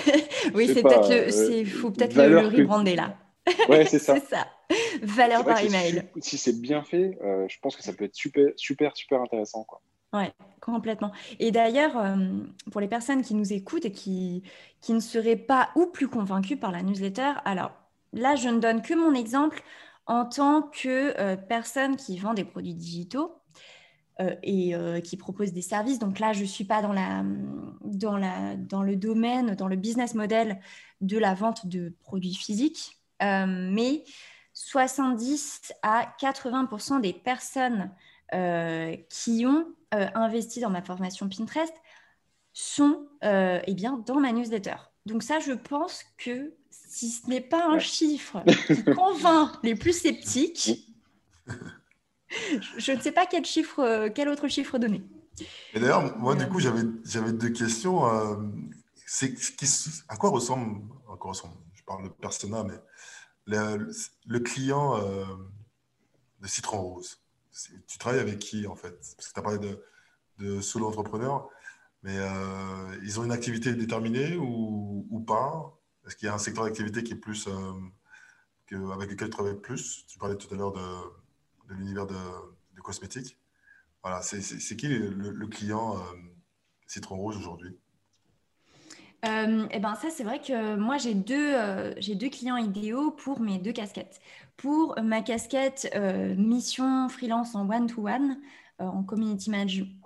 [0.53, 1.51] oui, c'est peut-être le.
[1.53, 3.17] Il euh, faut peut-être le, le rebrander là.
[3.67, 4.19] Ouais, c'est ça.
[4.19, 4.47] ça.
[5.01, 6.03] Valeur par email.
[6.21, 9.63] Si c'est bien fait, euh, je pense que ça peut être super, super, super intéressant.
[9.63, 9.81] Quoi.
[10.13, 10.31] Ouais,
[10.61, 11.11] complètement.
[11.39, 11.93] Et d'ailleurs,
[12.71, 14.43] pour les personnes qui nous écoutent et qui,
[14.81, 17.71] qui ne seraient pas ou plus convaincues par la newsletter, alors
[18.13, 19.61] là, je ne donne que mon exemple
[20.07, 23.41] en tant que euh, personne qui vend des produits digitaux
[24.21, 25.99] euh, et euh, qui propose des services.
[25.99, 27.23] Donc là, je ne suis pas dans, la,
[27.81, 30.59] dans, la, dans le domaine, dans le business model
[31.01, 34.03] de la vente de produits physiques, mais
[34.53, 37.91] 70 à 80% des personnes
[39.09, 41.73] qui ont investi dans ma formation Pinterest
[42.53, 44.75] sont eh bien, dans ma newsletter.
[45.05, 49.93] Donc ça, je pense que si ce n'est pas un chiffre qui convainc les plus
[49.93, 50.91] sceptiques,
[52.77, 55.03] je ne sais pas quel, chiffre, euh, quel autre chiffre donner.
[55.73, 58.07] Et d'ailleurs, moi, du coup, j'avais, j'avais deux questions.
[58.07, 58.35] Euh,
[59.05, 59.35] c'est,
[60.07, 62.79] à quoi ressemble, à quoi ressemble, je parle de persona, mais
[63.45, 65.25] le, client euh,
[66.41, 67.19] de Citron Rose
[67.87, 68.91] Tu travailles avec qui, en fait?
[68.91, 69.83] Parce que tu as parlé de,
[70.39, 70.89] de solo
[72.05, 72.15] mais
[73.03, 75.75] ils ont une activité déterminée ou, pas?
[76.05, 79.59] Est-ce qu'il y a un secteur d'activité qui est plus, euh, avec lequel tu travailles
[79.59, 80.05] plus?
[80.07, 82.15] Tu parlais tout à l'heure de, l'univers de,
[82.83, 83.39] cosmétiques.
[84.03, 86.01] Voilà, c'est qui le, client euh,
[86.85, 87.75] Citron Rouge aujourd'hui?
[89.25, 93.73] Euh, eh ben ça, c'est vrai que moi, j'ai deux, clients idéaux pour mes deux
[93.73, 94.19] casquettes.
[94.57, 95.89] Pour ma casquette
[96.37, 98.39] mission freelance en one-to-one,
[98.77, 99.49] en community,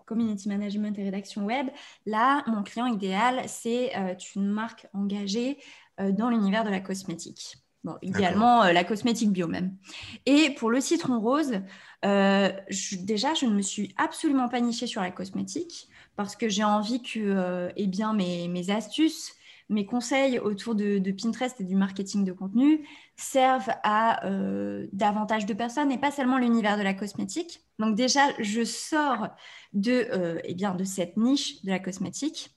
[0.09, 1.67] community management et rédaction web.
[2.05, 3.93] Là, mon client idéal, c'est
[4.35, 5.57] une marque engagée
[5.99, 7.55] dans l'univers de la cosmétique.
[7.85, 9.77] Bon, idéalement, la cosmétique bio même.
[10.25, 11.61] Et pour le citron rose,
[12.01, 15.87] déjà, je ne me suis absolument pas nichée sur la cosmétique
[16.17, 19.33] parce que j'ai envie que eh bien, mes, mes astuces,
[19.69, 25.53] mes conseils autour de, Pinterest et du marketing de contenu servent à euh, davantage de
[25.53, 27.61] personnes et pas seulement l'univers de la cosmétique.
[27.77, 29.29] Donc déjà, je sors
[29.73, 32.55] de, euh, eh bien, de cette niche de la cosmétique.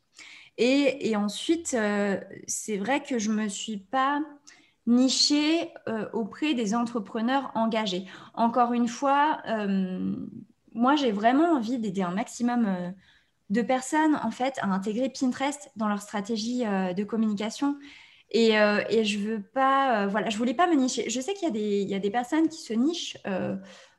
[0.59, 4.23] Et, ensuite, euh, c'est vrai que je ne me suis pas
[4.87, 5.73] nichée
[6.13, 8.05] auprès des entrepreneurs engagés.
[8.35, 9.41] Encore une fois,
[10.75, 12.93] moi, j'ai vraiment envie d'aider un maximum
[13.53, 17.77] de personnes en fait à intégrer Pinterest dans leur stratégie euh, de communication.
[18.31, 21.11] Et, euh, et, je veux pas, euh, voilà, je voulais pas me nicher.
[21.11, 23.19] Je sais qu'il y, a des, il y a des personnes qui se nichent,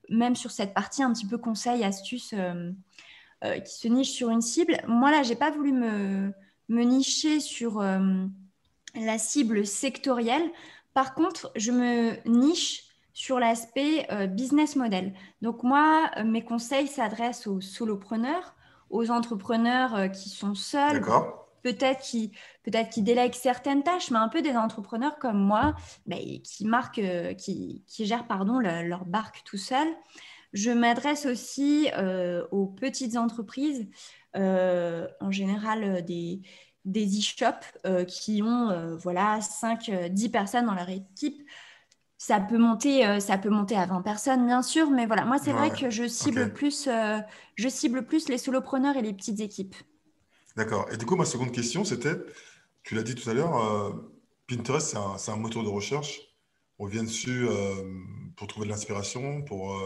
[0.09, 4.77] même sur cette partie un petit peu conseil, astuce, qui se nichent sur une cible.
[4.87, 6.33] Moi là, j'ai pas voulu me,
[6.67, 10.49] me nicher sur la cible sectorielle.
[10.95, 15.13] Par contre, je me niche sur l'aspect business model.
[15.43, 18.55] Donc moi, mes conseils s'adressent aux solopreneurs,
[18.93, 21.03] aux entrepreneurs euh, qui sont seuls,
[21.63, 22.31] peut-être qui,
[22.63, 25.75] peut-être qui délèguent certaines tâches, mais un peu des entrepreneurs comme moi,
[26.05, 29.87] bah, qui, marquent, euh, qui, qui, gèrent pardon, leur barque tout seul.
[30.53, 33.87] Je m'adresse aussi euh, aux petites entreprises,
[34.35, 36.41] en général des,
[36.85, 37.77] des e-shops
[38.07, 41.41] qui ont voilà, 5-10 personnes dans leur équipe
[42.25, 45.39] ça peut monter, euh, ça peut monter à 20 personnes, bien sûr, mais voilà, moi,
[45.39, 47.19] c'est vrai que je cible, plus, euh,
[47.55, 49.75] je cible plus les solopreneurs et les petites équipes.
[50.55, 50.87] D'accord.
[50.93, 52.15] Et du coup, ma seconde question, c'était,
[52.83, 53.91] tu l'as dit tout à l'heure, euh,
[54.47, 56.21] Pinterest, c'est un, moteur de recherche.
[56.79, 57.45] On vient dessus
[58.37, 59.77] pour trouver de l'inspiration, pour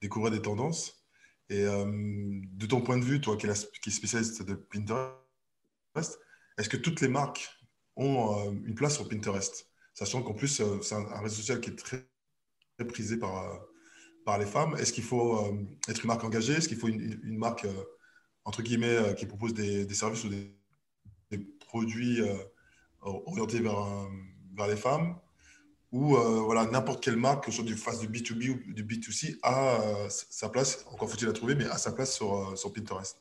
[0.00, 1.04] découvrir des tendances.
[1.48, 6.18] Et de ton point de vue, toi qui es, spécialiste de Pinterest,
[6.58, 7.50] est-ce que toutes les marques
[7.96, 9.71] ont une place sur Pinterest?
[9.94, 12.06] Sachant qu'en plus, euh, c'est un, réseau social qui est très,
[12.88, 13.56] prisé par, euh,
[14.24, 14.76] par les femmes.
[14.76, 15.52] Est-ce qu'il faut euh,
[15.88, 16.54] être une marque engagée?
[16.54, 17.66] Est-ce qu'il faut une, marque,
[18.44, 20.48] entre guillemets, qui propose des, services ou des,
[21.60, 22.20] produits
[23.00, 24.08] orientés vers,
[24.54, 25.16] vers les femmes?
[25.92, 29.38] Ou voilà, n'importe quelle marque, que ce soit du face du B2B ou du B2C,
[29.42, 33.18] a sa place, encore faut-il la trouver, mais a sa place sur, sur Pinterest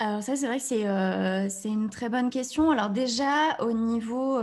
[0.00, 2.70] alors ça, c'est vrai que c'est une très bonne question.
[2.70, 4.40] Alors déjà, au niveau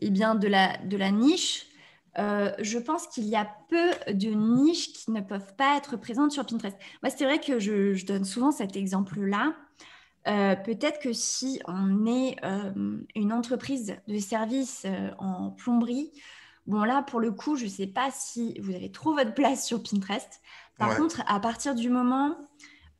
[0.00, 1.66] eh bien, de, la, de la niche,
[2.18, 6.32] euh, je pense qu'il y a peu de niches qui ne peuvent pas être présentes
[6.32, 6.76] sur Pinterest.
[7.02, 9.54] Moi, c'est vrai que je, donne souvent cet exemple-là.
[10.26, 14.84] Euh, peut-être que si on est euh, une entreprise de service
[15.18, 16.10] en plomberie,
[16.66, 19.64] bon là, pour le coup, je ne sais pas si vous avez trop votre place
[19.64, 20.40] sur Pinterest.
[20.76, 22.36] Par contre, à partir du moment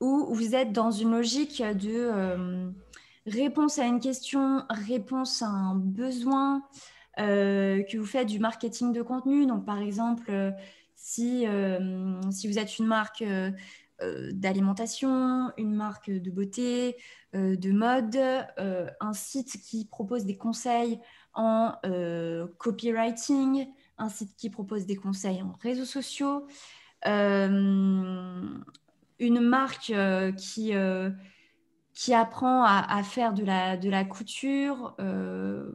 [0.01, 2.73] où vous êtes dans une logique de
[3.29, 6.63] réponse à une question, réponse à un besoin,
[7.19, 9.45] euh, que vous faites du marketing de contenu.
[9.47, 10.53] Donc, par exemple, euh,
[10.95, 13.25] si, euh, si vous êtes une marque
[14.31, 16.97] d'alimentation, une marque de beauté,
[17.33, 18.17] de mode,
[19.01, 21.01] un site qui propose des conseils
[21.35, 21.73] en
[22.59, 23.67] copywriting,
[23.99, 26.47] un site qui propose des conseils en réseaux sociaux,
[27.05, 28.61] une
[29.19, 29.93] marque
[30.37, 30.73] qui
[31.99, 34.95] qui apprend à, faire de la, de la couture.
[35.01, 35.73] Euh,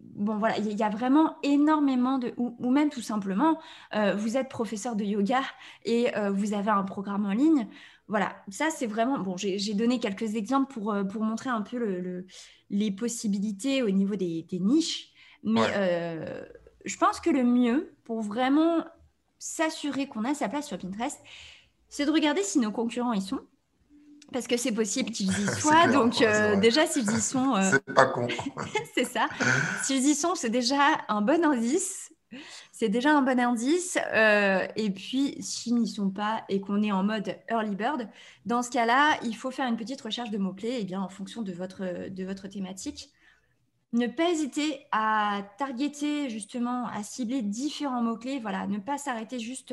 [0.00, 2.32] bon, voilà, il y a vraiment énormément de...
[2.38, 3.60] Ou, même tout simplement,
[3.94, 5.42] euh, vous êtes professeur de yoga
[5.84, 7.68] et euh, vous avez un programme en ligne.
[8.08, 9.18] Voilà, ça c'est vraiment...
[9.18, 12.26] Bon, j'ai donné quelques exemples pour, pour montrer un peu le,
[12.70, 15.12] les possibilités au niveau des, niches.
[15.42, 15.60] Mais
[16.86, 18.82] je pense que le mieux pour vraiment
[19.38, 21.20] s'assurer qu'on a sa place sur Pinterest,
[21.90, 23.42] c'est de regarder si nos concurrents y sont
[24.32, 25.86] parce que c'est possible qu'ils y soient.
[25.88, 27.54] donc, euh, déjà, s'ils y sont.
[27.54, 28.26] Euh, c'est pas con.
[28.94, 29.28] c'est ça.
[29.82, 32.12] S'ils y sont, c'est déjà un bon indice.
[32.72, 33.98] C'est déjà un bon indice.
[34.12, 38.08] Euh, et puis, s'ils n'y sont pas et qu'on est en mode early bird,
[38.44, 41.42] dans ce cas-là, il faut faire une petite recherche de mots-clés eh bien, en fonction
[41.42, 43.10] de votre, de votre thématique.
[43.92, 48.40] Ne pas hésiter à targeter, justement, à cibler différents mots-clés.
[48.40, 49.72] Voilà, ne pas s'arrêter juste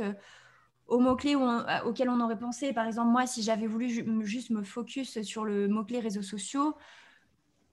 [0.92, 2.74] aux mots-clés euh, auxquels on aurait pensé.
[2.74, 3.90] Par exemple, moi, si j'avais voulu
[4.26, 6.76] juste me focus sur le mot-clé réseaux sociaux,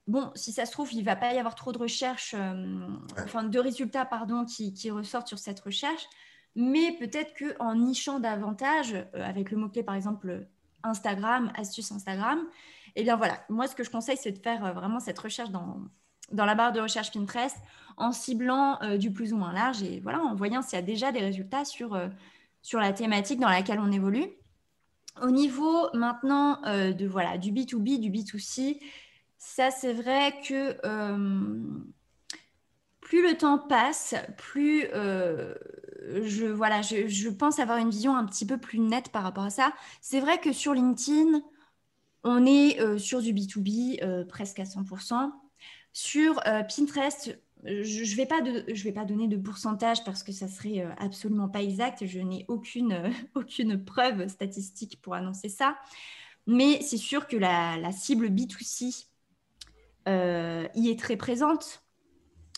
[0.06, 2.86] bon, si ça se trouve, il ne va pas y avoir trop de recherches, euh,
[3.24, 6.06] enfin de résultats, pardon, qui, ressortent sur cette recherche.
[6.54, 10.46] Mais peut-être qu'en nichant davantage, euh, avec le mot-clé, par exemple,
[10.84, 12.46] Instagram, astuce Instagram,
[12.94, 15.80] eh bien voilà, moi, ce que je conseille, c'est de faire vraiment cette recherche dans,
[16.30, 17.56] dans la barre de recherche Pinterest
[17.96, 21.10] en ciblant du plus ou moins large et voilà, en voyant s'il y a déjà
[21.10, 21.98] des résultats sur
[22.62, 24.26] sur la thématique dans laquelle on évolue.
[25.22, 28.78] Au niveau maintenant euh, de voilà du B2B, du B2C,
[29.36, 31.58] ça c'est vrai que euh,
[33.00, 35.54] plus le temps passe, plus euh,
[36.22, 39.50] je, voilà, je, pense avoir une vision un petit peu plus nette par rapport à
[39.50, 39.72] ça.
[40.00, 41.40] C'est vrai que sur LinkedIn,
[42.22, 45.32] on est sur du B2B presque à 100%.
[45.92, 51.48] Sur Pinterest, je ne vais, pas donner de pourcentage parce que ça serait euh, absolument
[51.48, 52.06] pas exact.
[52.06, 55.76] Je n'ai aucune, euh, aucune preuve statistique pour annoncer ça.
[56.46, 59.06] Mais c'est sûr que la, cible B2C
[60.08, 61.82] euh, y est très présente.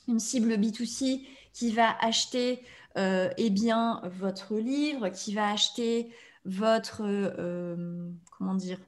[0.07, 2.62] Une cible B2C qui va acheter
[2.96, 6.12] eh bien, votre livre, qui va acheter
[6.44, 7.03] votre,
[8.36, 8.78] comment dire,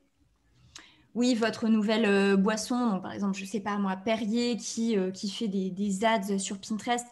[1.15, 4.97] oui, votre nouvelle euh, boisson, donc par exemple, je ne sais pas moi, Perrier qui,
[4.97, 7.07] euh, qui fait des, ads sur Pinterest,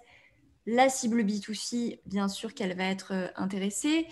[0.67, 4.07] la cible B2C, bien sûr qu'elle va être euh, intéressée.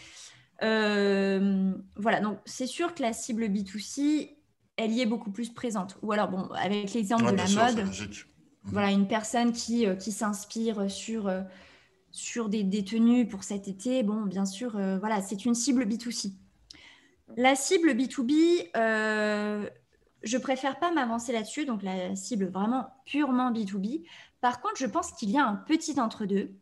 [0.60, 4.36] voilà, donc c'est sûr que la cible B2C,
[4.76, 5.96] elle y est beaucoup plus présente.
[6.02, 8.10] Ou alors, bon, avec l'exemple de la mode, mhm.
[8.64, 11.32] voilà, une personne qui, qui s'inspire sur,
[12.10, 16.34] sur des, des, tenues pour cet été, bon, bien sûr, voilà, c'est une cible B2C.
[17.36, 19.68] La cible B2B, euh,
[20.22, 24.04] je préfère pas m'avancer là-dessus, donc la cible vraiment purement B2B.
[24.40, 26.54] Par contre, je pense qu'il y a un petit entre-deux.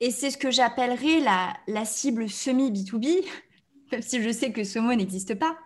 [0.00, 3.24] Et c'est ce que j'appellerais la, cible semi-B2B,
[3.92, 5.56] même si je sais que ce mot n'existe pas.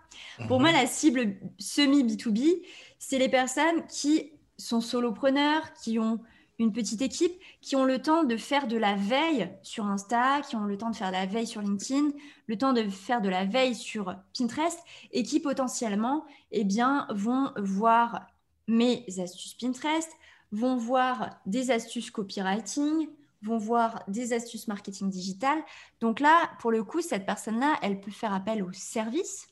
[0.47, 0.75] Pour moi, mhm.
[0.75, 2.61] la cible semi-B2B,
[2.99, 6.19] c'est les personnes qui sont solopreneurs, qui ont
[6.61, 10.55] une petite équipe qui ont le temps de faire de la veille sur Insta, qui
[10.55, 12.09] ont le temps de faire de la veille sur LinkedIn,
[12.47, 14.79] le temps de faire de la veille sur Pinterest
[15.11, 18.27] et qui potentiellement eh bien, vont voir
[18.67, 20.09] mes astuces Pinterest,
[20.51, 23.07] vont voir des astuces copywriting,
[23.41, 25.57] vont voir des astuces marketing digital.
[25.99, 29.47] Donc là, pour le coup, cette personne-là, elle peut faire appel au service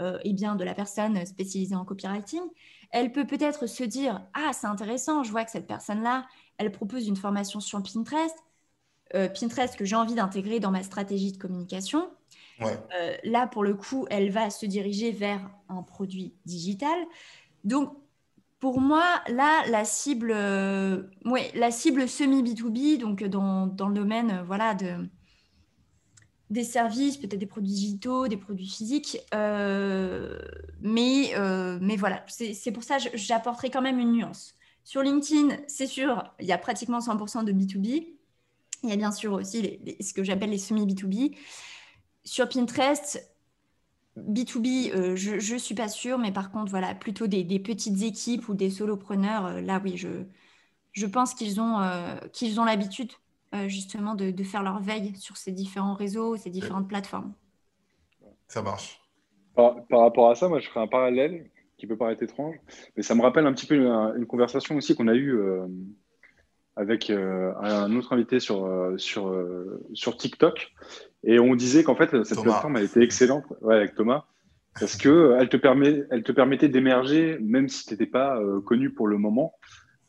[0.00, 2.42] euh, eh bien, de la personne spécialisée en copywriting.
[2.90, 6.26] Elle peut peut-être se dire, ah, c'est intéressant, je vois que cette personne-là,
[6.58, 8.36] elle propose une formation sur Pinterest,
[9.14, 12.08] euh, Pinterest que j'ai envie d'intégrer dans ma stratégie de communication.
[12.62, 16.96] Euh, là, pour le coup, elle va se diriger vers un produit digital.
[17.64, 17.92] Donc,
[18.60, 21.02] pour moi, là, la cible, euh,
[21.54, 25.08] la cible semi B2B, donc dans, dans le domaine, voilà, de
[26.50, 29.18] des services, peut-être des produits digitaux, des produits physiques.
[29.32, 31.32] mais,
[31.80, 34.54] mais voilà, c'est pour ça que j'apporterai quand même une nuance.
[34.84, 38.08] Sur LinkedIn, c'est sûr, il y a pratiquement 100% de B2B.
[38.82, 41.36] Il y a bien sûr aussi ce que j'appelle les semi-B2B.
[42.24, 43.32] Sur Pinterest,
[44.18, 48.48] B2B, euh, je ne suis pas sûre, mais par contre, voilà, plutôt des, petites équipes
[48.48, 50.24] ou des solopreneurs, euh, là, oui, je,
[50.92, 53.12] je pense qu'ils ont, euh, qu'ils ont l'habitude
[53.66, 57.34] justement de, de, faire leur veille sur ces différents réseaux, ces différentes plateformes.
[58.48, 58.98] Ça marche.
[59.54, 61.50] Par, par, rapport à ça, moi, je ferai un parallèle
[61.82, 62.54] qui peut paraître étrange,
[62.96, 65.66] mais ça me rappelle un petit peu une, conversation aussi qu'on a eue euh,
[66.76, 69.34] avec euh, un autre invité sur, euh, sur,
[69.92, 70.72] sur TikTok.
[71.24, 74.26] Et on disait qu'en fait, cette plateforme a été excellente ouais, avec Thomas
[74.78, 78.90] parce qu'elle elle te, permet, elle te permettait d'émerger même si tu n'étais pas connu
[78.90, 79.54] pour le moment.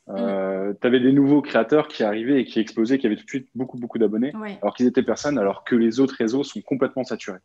[0.06, 0.76] Mm.
[0.80, 3.50] tu avais des nouveaux créateurs qui arrivaient et qui explosaient, qui avaient tout de suite
[3.56, 7.40] beaucoup, beaucoup d'abonnés, alors qu'ils étaient personnes, alors que les autres réseaux sont complètement saturés.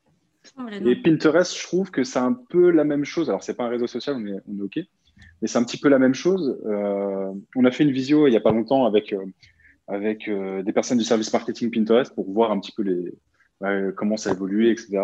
[0.85, 3.29] Et Pinterest, je trouve que c'est un peu la même chose.
[3.29, 4.79] Alors, c'est pas un réseau social, on est, on est OK.
[5.41, 6.59] Mais c'est un petit peu la même chose.
[6.67, 9.25] Euh, on a fait une visio il n'y a pas longtemps avec, euh,
[9.87, 13.15] avec euh, des personnes du service marketing Pinterest pour voir un petit peu les,
[13.97, 14.99] comment ça a évolué, etc.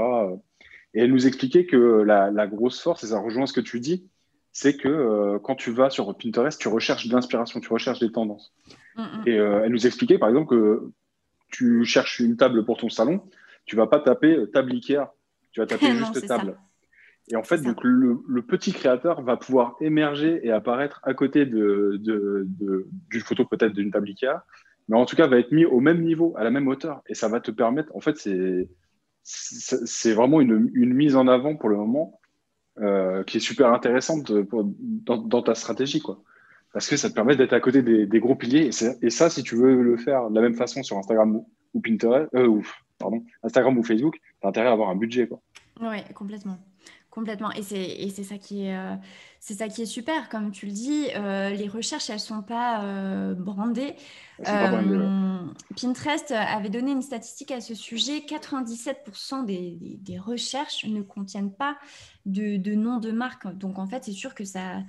[0.94, 3.80] Et elle nous expliquait que la, la, grosse force, et ça rejoint ce que tu
[3.80, 4.08] dis,
[4.52, 8.52] c'est que quand tu vas sur Pinterest, tu recherches de l'inspiration, tu recherches des tendances.
[8.96, 9.22] Mm, mm.
[9.26, 10.90] Et elle nous expliquait, par exemple, que
[11.50, 13.22] tu cherches une table pour ton salon,
[13.66, 15.10] tu vas pas taper table Ikea
[15.54, 16.58] tu vas taper juste table.
[17.30, 21.96] Et en fait, donc, le, petit créateur va pouvoir émerger et apparaître à côté d'une
[21.96, 24.42] de, de, photo peut-être d'une table Ikea,
[24.88, 27.00] mais en tout cas va être mis au même niveau, à la même hauteur.
[27.08, 28.68] Et ça va te permettre, en fait, c'est
[29.26, 32.20] c'est vraiment une, une, mise en avant pour le moment
[32.78, 36.00] euh, qui est super intéressante dans, ta stratégie.
[36.00, 36.22] Quoi.
[36.74, 38.68] Parce que ça te permet d'être à côté des, des gros piliers.
[39.00, 41.40] Et, ça, si tu veux le faire de la même façon sur Instagram
[41.72, 42.62] ou, Pinterest, euh, ou
[43.04, 45.28] pardon, Instagram ou Facebook, tu as intérêt à avoir un budget.
[45.28, 45.40] Quoi.
[45.80, 46.58] Oui, complètement.
[47.10, 47.52] Complètement.
[47.52, 48.96] Et c'est ça, qui est, euh,
[49.38, 50.28] c'est ça qui est super.
[50.28, 53.94] Comme tu le dis, euh, les recherches, elles ne sont pas euh, brandées.
[55.80, 58.18] Pinterest avait donné une statistique à ce sujet.
[58.18, 61.78] 97% des, des, recherches ne contiennent pas
[62.26, 63.46] de, de nom de marque.
[63.46, 64.82] Donc, en fait, c'est sûr que ça,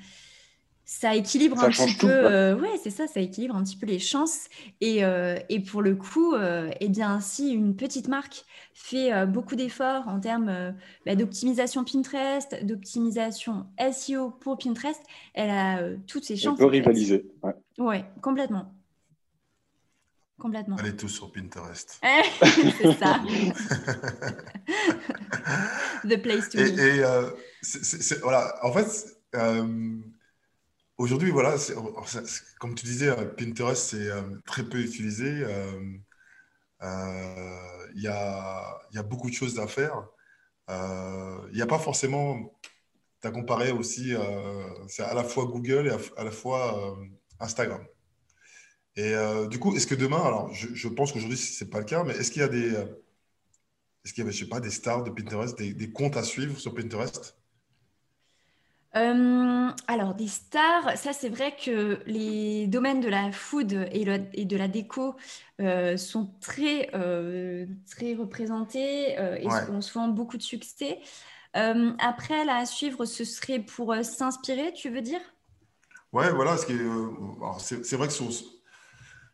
[0.85, 2.07] ça équilibre un petit peu.
[2.07, 4.45] Euh, ouais, c'est ça, ça équilibre un petit peu les chances.
[4.81, 9.55] Et, euh, et pour le coup, euh, eh bien, si une petite marque fait beaucoup
[9.55, 10.75] d'efforts en termes
[11.05, 15.01] bah, d'optimisation Pinterest, d'optimisation SEO pour Pinterest,
[15.33, 16.59] elle a toutes ses chances.
[16.59, 17.25] Elle peut rivaliser.
[17.41, 17.53] Ouais.
[17.79, 18.71] ouais, complètement.
[20.37, 20.75] Complètement.
[20.75, 21.99] Allez tous sur Pinterest.
[22.77, 23.21] c'est ça.
[26.03, 26.77] The place to be.
[26.77, 29.17] Et, et voilà, en fait,
[30.97, 31.57] Aujourd'hui, voilà,
[32.59, 35.43] comme tu disais, euh, Pinterest, c'est euh, très peu utilisé.
[35.43, 35.97] Euh,
[37.95, 40.07] il y, a, beaucoup de choses à faire.
[40.69, 42.57] Il n'y a pas forcément.
[43.21, 44.13] Tu as comparé aussi,
[44.87, 46.97] c'est à la fois Google et à, la fois
[47.39, 47.85] Instagram.
[48.95, 49.13] Et
[49.49, 52.13] du coup, est-ce que demain, alors je, pense qu'aujourd'hui, ce n'est pas le cas, mais
[52.13, 52.69] est-ce qu'il y a des.
[54.03, 56.59] Est-ce qu'il y avait, je sais pas, des stars de Pinterest, des comptes à suivre
[56.59, 57.35] sur Pinterest?
[58.95, 64.05] Euh, alors, des stars, ça c'est vrai que les domaines de la food et,
[64.45, 65.15] de la déco
[65.59, 70.99] euh, sont très, euh, très représentés et ont souvent beaucoup de succès.
[71.53, 75.21] après, là, à suivre, ce serait pour s'inspirer, tu veux dire?
[76.13, 76.55] Ouais, voilà.
[76.57, 78.13] C'est vrai que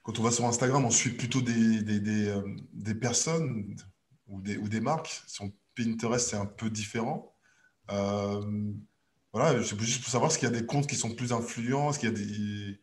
[0.02, 3.76] quand on va sur Instagram, on suit plutôt des, des, des, personnes
[4.28, 5.22] ou des, ou des marques.
[5.28, 5.46] Sur
[5.76, 7.36] Pinterest, c'est un peu différent.
[9.34, 12.00] Voilà, c'est juste pour savoir s'il y a des comptes qui sont plus influents, est-ce
[12.00, 12.80] qu'il y a des.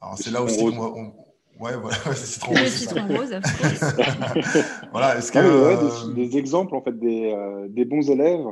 [0.00, 0.92] Alors, c'est là aussi qu'on va.
[1.60, 2.68] Ouais, voilà, c'est citron rose.
[2.68, 3.30] citron rose,
[4.92, 5.38] voilà, est-ce que.
[5.38, 8.46] Euh, des, exemples, en fait, des, euh, des bons élèves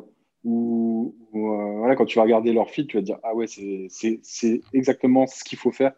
[0.45, 3.47] où, euh, voilà, quand tu vas regarder leur feed, tu vas te dire Ah ouais,
[3.47, 5.93] c'est exactement ce qu'il faut faire.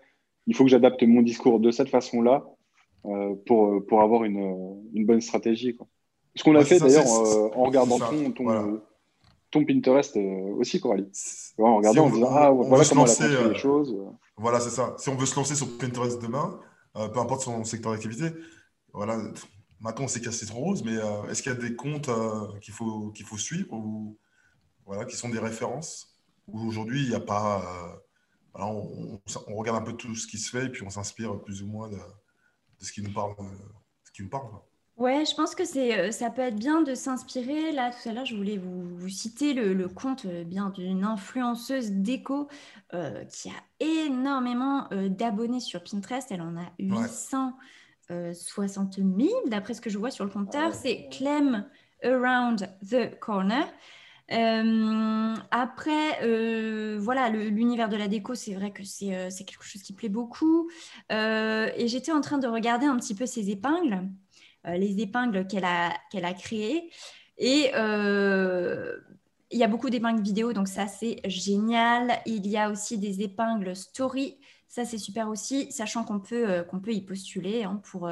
[0.46, 2.44] Il faut que j'adapte mon discours de cette façon-là
[3.46, 5.76] pour, pour avoir une, une bonne stratégie.
[5.76, 5.86] Quoi.
[6.34, 7.06] Ce qu'on a fait d'ailleurs
[7.56, 8.80] en regardant ton, ton,
[9.52, 11.08] ton Pinterest euh, aussi, Coralie.
[11.58, 13.94] En regardant, disant, ah, voilà comment elle a les euh, choses.
[14.36, 14.96] Voilà, c'est ça.
[14.98, 16.58] Si on veut se lancer sur Pinterest demain,
[16.96, 18.30] euh, peu importe son secteur d'activité,
[18.92, 19.18] voilà,
[19.78, 20.96] maintenant on sait qu'il y a Citron Rose, mais
[21.30, 22.10] est-ce qu'il y a des comptes
[22.60, 24.18] qu'il faut, qu'il faut suivre ou
[24.86, 26.08] voilà, qui sont des références?
[26.48, 27.62] Ou aujourd'hui, il n'y a pas.
[28.54, 29.20] Voilà, on,
[29.56, 31.88] regarde un peu tout ce qui se fait et puis on s'inspire plus ou moins
[31.88, 31.98] de,
[32.80, 33.34] ce qui nous parle.
[34.04, 34.50] Ce qui nous parle
[34.98, 37.72] Ouais, je pense que c'est, euh, ça peut être bien de s'inspirer.
[37.72, 42.48] Là, tout à l'heure, je voulais vous, citer le, compte euh, bien d'une influenceuse déco
[42.92, 46.30] euh, qui a énormément d'abonnés sur Pinterest.
[46.30, 49.08] Elle en a 860 000,
[49.46, 50.74] d'après ce que je vois sur le compteur.
[50.74, 51.66] C'est Clem
[52.04, 53.66] Around the Corner.
[55.50, 60.10] après, voilà, l'univers de la déco, c'est vrai que c'est c'est quelque chose qui plaît
[60.10, 60.68] beaucoup.
[61.10, 64.06] et j'étais en train de regarder un petit peu ses épingles.
[64.66, 66.90] Euh, les épingles qu'elle a, qu'elle a créées.
[67.38, 68.96] Et euh,
[69.50, 72.20] il y a beaucoup d'épingles vidéo, donc ça c'est génial.
[72.26, 74.38] Il y a aussi des épingles story,
[74.68, 78.08] ça c'est super aussi, sachant qu'on peut, euh, qu'on peut y postuler hein, pour,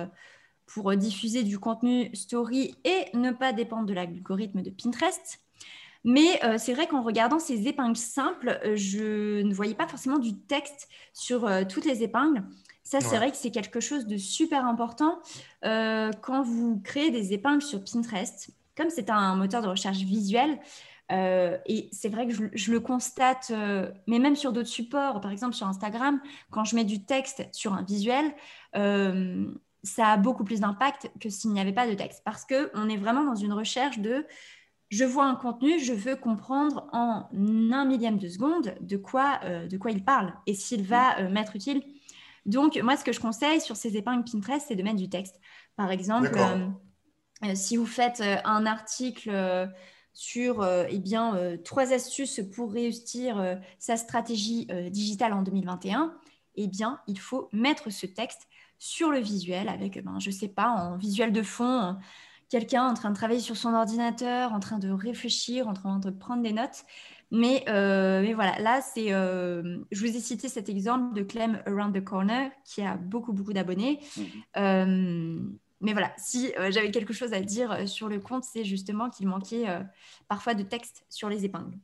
[0.67, 5.41] pour diffuser du contenu story et ne pas dépendre de l'algorithme de Pinterest.
[6.03, 10.89] Mais c'est vrai qu'en regardant ces épingles simples, je ne voyais pas forcément du texte
[11.13, 12.43] sur toutes les épingles.
[12.91, 15.21] Ça, c'est vrai que c'est quelque chose de super important
[15.65, 18.51] euh, quand vous créez des épingles sur Pinterest.
[18.77, 20.59] Comme c'est un moteur de recherche visuel,
[21.13, 25.31] euh, et c'est vrai que je, le constate, euh, mais même sur d'autres supports, par
[25.31, 26.21] exemple sur Instagram,
[26.51, 28.35] quand je mets du texte sur un visuel,
[29.85, 32.23] ça a beaucoup plus d'impact que s'il n'y avait pas de texte.
[32.25, 34.27] Parce qu'on est vraiment dans une recherche de
[34.89, 39.39] je vois un contenu, je veux comprendre en un millième de seconde de quoi,
[39.71, 41.85] de quoi il parle et s'il va m'être utile
[42.51, 45.41] donc, moi, ce que je conseille sur ces épingles Pinterest, c'est de mettre du texte.
[45.77, 46.67] Par exemple, euh,
[47.45, 49.71] euh, si vous faites euh, un article
[50.13, 56.15] sur eh bien, trois astuces pour réussir sa stratégie digitale en 2021,
[56.57, 58.49] eh bien, il faut mettre ce texte
[58.79, 61.97] sur le visuel avec, ben, je ne sais pas, en visuel de fond,
[62.49, 66.11] quelqu'un en train de travailler sur son ordinateur, en train de réfléchir, en train de
[66.11, 66.85] prendre des notes.
[67.31, 71.63] Mais, euh, mais voilà, là, c'est, euh, je vous ai cité cet exemple de Clem
[71.67, 74.01] Around the Corner qui a beaucoup, beaucoup d'abonnés.
[74.17, 74.25] Mhm.
[74.57, 75.41] Euh,
[75.81, 79.65] mais voilà, si j'avais quelque chose à dire sur le compte, c'est justement qu'il manquait
[80.29, 81.79] parfois de texte sur les épingles.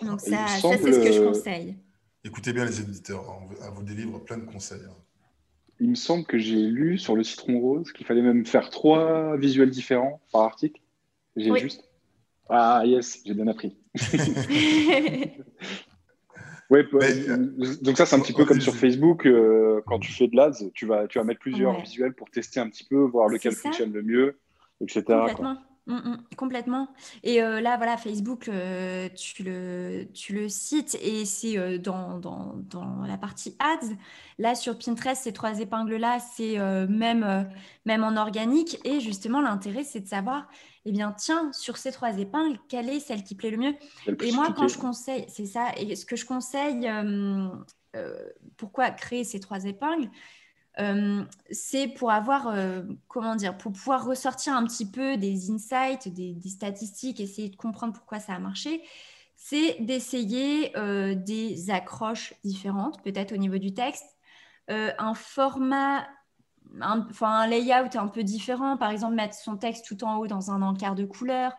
[0.00, 1.76] Donc ça, ça c'est ce que je conseille.
[2.24, 4.80] Écoutez bien les éditeurs, hein, on vous délivre plein de conseils.
[4.88, 4.94] Hein.
[5.80, 9.36] Il me semble que j'ai lu sur le citron rose qu'il fallait même faire trois
[9.36, 10.80] visuels différents par article.
[11.36, 11.84] J'ai juste.
[12.48, 13.76] Ah yes, j'ai bien appris.
[16.70, 16.86] ouais,
[17.82, 20.70] donc ça c'est un petit peu comme sur Facebook, euh, quand tu fais de l'ADS,
[20.74, 23.92] tu vas, tu vas mettre plusieurs visuels pour tester un petit peu, voir lequel fonctionne
[23.92, 24.38] le mieux,
[24.80, 25.04] etc.
[25.86, 26.88] Mm, mm, complètement.
[27.24, 32.18] Et euh, là, voilà, Facebook, euh, tu, le, tu le cites et c'est euh, dans,
[32.18, 33.94] dans, dans, la partie ads.
[34.38, 37.50] Là, sur Pinterest, ces trois épingles-là, c'est même,
[37.84, 38.78] même en organique.
[38.84, 40.48] Et justement, l'intérêt, c'est de savoir,
[40.84, 43.74] eh bien, tiens, sur ces trois épingles, quelle est celle qui plaît le mieux?
[44.06, 46.90] Et moi, quand je conseille, c'est ça, et ce que je conseille,
[48.56, 50.10] pourquoi créer ces trois épingles
[50.78, 56.08] euh, c'est pour avoir, euh, comment dire, pour pouvoir ressortir un petit peu des insights,
[56.08, 58.82] des, statistiques, essayer de comprendre pourquoi ça a marché,
[59.36, 64.16] c'est d'essayer euh, des accroches différentes, peut-être au niveau du texte,
[64.68, 66.06] un format,
[66.80, 70.50] enfin un layout un peu différent, par exemple mettre son texte tout en haut dans
[70.50, 71.52] un encart de couleur,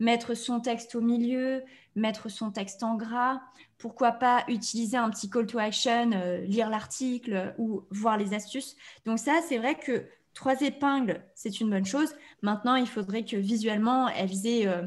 [0.00, 1.62] mettre son texte au milieu,
[1.94, 3.40] mettre son texte en gras,
[3.78, 8.76] pourquoi pas utiliser un petit call to action, euh, lire l'article ou voir les astuces.
[9.04, 12.14] Donc ça, c'est vrai que trois épingles, c'est une bonne chose.
[12.42, 14.82] Maintenant, il faudrait que visuellement, elles aient euh,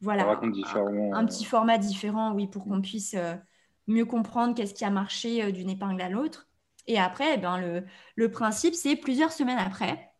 [0.00, 3.34] voilà, un, petit format différent, oui, pour qu'on puisse euh,
[3.86, 6.48] mieux comprendre qu'est-ce qui a marché d'une épingle à l'autre.
[6.86, 7.84] Et après, eh ben, le,
[8.16, 10.12] le principe, c'est plusieurs semaines après,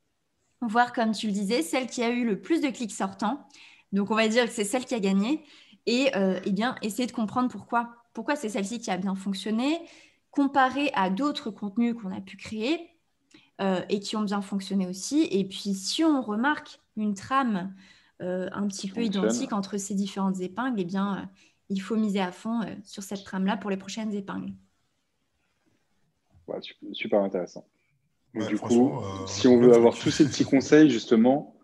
[0.61, 3.47] voir, comme tu le disais, celle qui a eu le plus de clics sortants.
[3.93, 5.45] Donc, on va dire que c'est celle qui a gagné.
[5.87, 6.13] Et
[6.45, 9.81] eh bien, essayer de comprendre pourquoi pourquoi c'est celle-ci qui a bien fonctionné,
[10.31, 12.91] comparé à d'autres contenus qu'on a pu créer
[13.61, 15.27] euh, et qui ont bien fonctionné aussi.
[15.31, 17.75] Et puis, si on remarque une trame
[18.23, 21.27] euh, un petit peu identique entre ces différentes épingles, eh bien, euh,
[21.69, 24.53] il faut miser à fond sur cette trame-là pour les prochaines épingles.
[26.93, 27.65] Super intéressant.
[28.35, 31.57] du coup, si on veut avoir tous ces petits conseils, justement,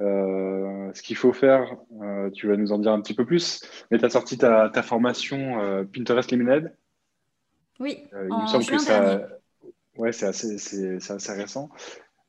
[0.00, 3.60] euh, ce qu'il faut faire, euh, tu vas nous en dire un petit peu plus,
[3.90, 6.74] mais tu as sorti ta, formation euh, Pinterest Limited.
[7.80, 9.20] Oui, il me semble que ça.
[9.96, 11.70] Ouais, c'est assez, assez, récent.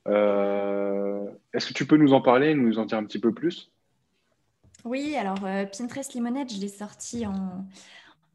[0.06, 3.72] Est-ce que tu peux nous en parler, nous en dire un petit peu plus?
[4.86, 7.66] Oui, alors Pinterest Lemonade, je l'ai sorti en,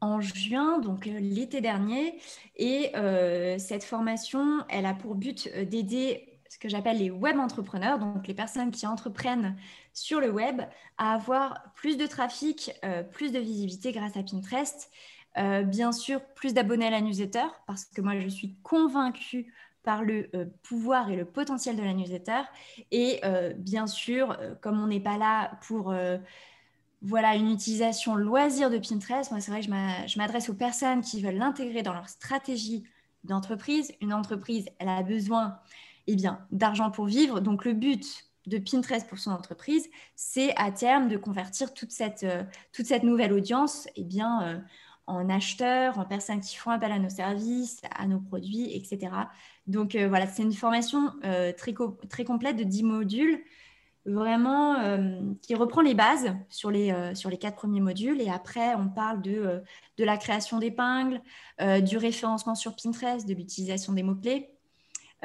[0.05, 2.19] en juin, donc l'été dernier.
[2.55, 2.91] Et
[3.57, 8.33] cette formation, elle a pour but d'aider ce que j'appelle les web entrepreneurs, donc les
[8.33, 9.57] personnes qui entreprennent
[9.91, 10.61] sur le web,
[10.97, 14.89] à avoir plus de trafic, euh, plus de visibilité grâce à Pinterest.
[15.37, 19.53] Euh, bien sûr, plus d'abonnés à la newsletter, parce que moi, je suis convaincue
[19.83, 22.43] par le euh, pouvoir et le potentiel de la newsletter.
[22.91, 23.21] Et
[23.57, 25.93] bien sûr, comme on n'est pas là pour
[27.05, 31.21] voilà, une utilisation loisir de Pinterest, moi, c'est vrai que je m'adresse aux personnes qui
[31.21, 32.83] veulent l'intégrer dans leur stratégie
[33.23, 33.91] d'entreprise.
[34.01, 35.59] Une entreprise, elle a besoin
[36.07, 37.41] eh bien, d'argent pour vivre.
[37.41, 42.23] Donc, le but de Pinterest pour son entreprise, c'est à terme de convertir toute cette,
[42.23, 42.43] euh,
[42.73, 44.59] toute cette nouvelle audience eh bien, euh,
[45.05, 49.11] en acheteurs, en personnes qui font appel à nos services, à nos produits, etc.
[49.67, 51.75] Donc, euh, voilà, c'est une formation très,
[52.09, 53.43] très complète de 10 modules,
[54.05, 54.75] vraiment
[55.41, 58.21] qui reprend les bases sur les, sur les quatre premiers modules.
[58.21, 59.63] Et après, on parle de,
[59.97, 61.21] de la création d'épingles,
[61.59, 64.55] du référencement sur Pinterest, de l'utilisation des mots-clés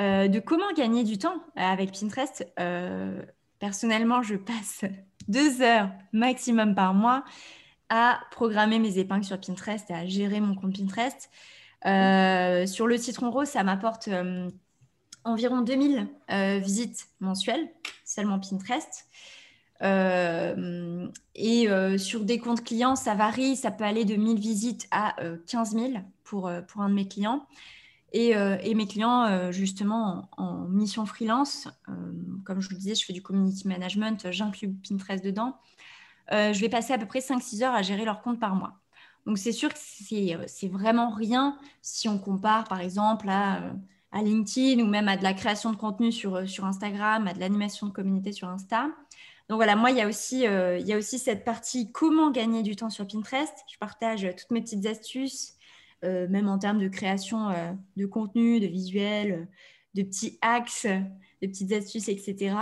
[0.00, 2.46] euh, de comment gagner du temps avec Pinterest.
[2.58, 3.20] Euh,
[3.58, 4.84] personnellement, je passe
[5.28, 7.24] deux heures maximum par mois
[7.90, 11.28] à programmer mes épingles sur Pinterest et à gérer mon compte Pinterest.
[11.86, 14.08] Euh, sur le citron rose, ça m'apporte
[15.24, 16.08] environ 2000
[16.60, 17.68] visites mensuelles,
[18.04, 19.06] seulement Pinterest.
[21.34, 21.68] et
[21.98, 25.16] sur des comptes clients, ça varie, ça peut aller de 1000 visites à
[25.46, 25.92] 15 000
[26.24, 27.46] pour, pour un de mes clients.
[28.16, 31.92] Euh, et, mes clients, euh, justement, en, mission freelance, euh,
[32.44, 35.56] comme je vous le disais, je fais du community management, j'inclus Pinterest dedans.
[36.30, 38.80] je vais passer à peu près 5-6 heures à gérer leur compte par mois.
[39.26, 43.72] Donc, c'est sûr que c'est vraiment rien si on compare, par exemple, à,
[44.12, 47.40] à, LinkedIn ou même à de la création de contenu sur, sur Instagram, à de
[47.40, 48.88] l'animation de communauté sur Insta.
[49.48, 52.62] Donc voilà, moi, il y, a aussi, il y a aussi cette partie comment gagner
[52.62, 53.52] du temps sur Pinterest.
[53.72, 55.56] Je partage toutes mes petites astuces,
[56.02, 59.44] euh, même en termes de création euh, de contenu, de visuels, euh,
[59.94, 62.56] de petits axes, de petites astuces, etc.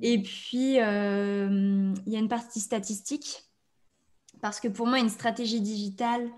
[0.00, 0.80] Et puis, il y
[2.16, 3.44] a une partie statistique,
[4.40, 6.28] parce que pour moi, une stratégie digitale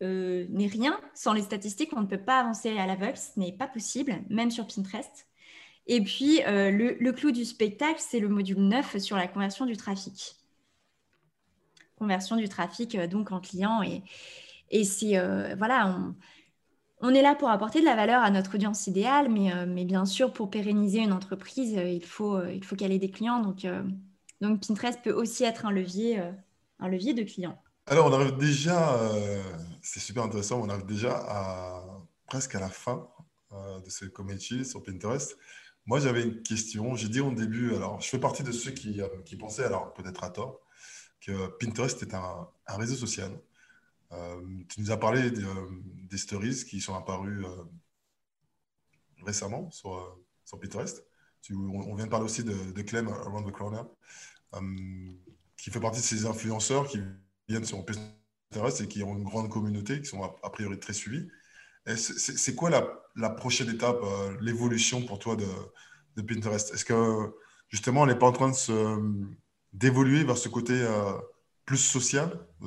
[0.00, 0.98] n'est rien.
[1.14, 4.50] Sans les statistiques, on ne peut pas avancer à l'aveugle, ce n'est pas possible, même
[4.50, 5.26] sur Pinterest.
[5.86, 9.76] Et puis, le, le, clou du spectacle, c'est le module 9 sur la conversion du
[9.76, 10.36] trafic.
[12.00, 13.82] Conversion du trafic, donc en client.
[13.82, 16.14] Et, c'est, euh, voilà,
[17.02, 20.06] on, est là pour apporter de la valeur à notre audience idéale, mais, euh, bien
[20.06, 23.40] sûr, pour pérenniser une entreprise, euh, il faut, il faut qu'elle ait des clients.
[23.40, 23.66] Donc,
[24.40, 26.20] donc, Pinterest peut aussi être un levier,
[26.78, 27.60] un levier de clients.
[27.86, 28.98] Alors, on arrive déjà,
[29.82, 31.84] c'est super intéressant, on arrive déjà
[32.26, 33.08] presque à la fin
[33.52, 35.36] de ce community sur Pinterest.
[35.86, 36.94] Moi, j'avais une question.
[36.94, 39.92] J'ai dit au début, alors je fais partie de ceux qui, euh, qui pensaient, alors
[39.94, 40.60] peut-être à tort,
[41.20, 43.32] que Pinterest est un, réseau social.
[44.12, 47.44] Euh, tu nous as parlé des stories qui sont apparues
[49.24, 51.04] récemment sur, sur Pinterest.
[51.50, 53.86] on, vient de parler aussi de, de Clem Around the Corner,
[55.56, 57.00] qui fait partie de ces influenceurs qui
[57.50, 61.28] viennent sur Pinterest et qui ont une grande communauté, qui sont a, priori très suivis.
[61.96, 62.70] C'est quoi
[63.16, 65.46] la, prochaine étape, euh, l'évolution pour toi de,
[66.16, 66.72] de Pinterest?
[66.72, 67.34] Est-ce que
[67.68, 68.52] justement, on n'est pas en train
[69.72, 71.12] d'évoluer vers ce côté euh,
[71.64, 72.66] plus social euh,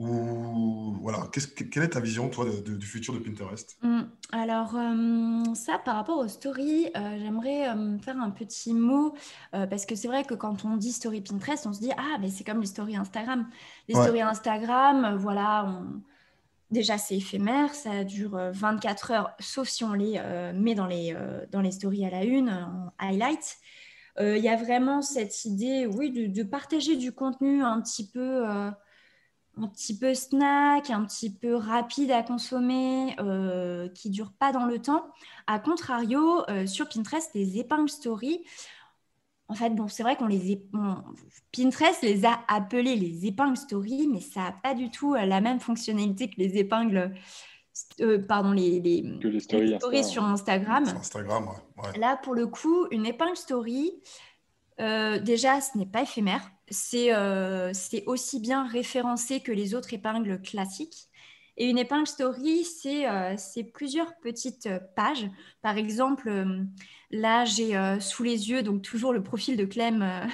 [0.00, 3.76] ou voilà, quelle est ta vision, toi, du futur de Pinterest?
[3.82, 4.00] Mmh.
[4.32, 9.14] Alors, euh, ça, par rapport aux stories, euh, j'aimerais euh, faire un petit mot,
[9.52, 12.30] parce que c'est vrai que quand on dit story Pinterest, on se dit, ah, mais
[12.30, 13.46] c'est comme les stories Instagram.
[13.88, 15.82] Les stories Instagram, voilà,
[16.70, 20.18] déjà, c'est éphémère, ça dure 24 heures, sauf si on les
[20.54, 21.14] met dans les,
[21.50, 23.58] dans les stories à la une, en highlight.
[24.18, 28.44] Il y a vraiment cette idée, oui, de, de, partager du contenu un petit peu
[29.62, 34.66] un petit peu snack, un petit peu rapide à consommer, euh, qui dure pas dans
[34.66, 35.06] le temps.
[35.46, 38.44] A contrario, euh, sur Pinterest, les épingles story,
[39.48, 40.62] en fait, bon, c'est vrai qu'on les
[41.52, 45.40] Pinterest les a appelées les épingles story, mais ça n'a pas du tout euh, la
[45.40, 47.12] même fonctionnalité que les épingles,
[48.28, 50.84] pardon, les, les, stories, sur Instagram.
[50.84, 51.48] Instagram
[51.98, 53.92] Là, pour le coup, une épingle story,
[55.20, 56.50] déjà, ce n'est pas éphémère
[56.94, 61.08] euh, c'est aussi bien référencé que les autres épingles classiques.
[61.56, 63.36] Et une épingle story, c'est euh,
[63.74, 65.28] plusieurs petites pages.
[65.62, 66.62] Par exemple, euh,
[67.10, 70.28] là, j'ai sous les yeux donc toujours le profil de Clem,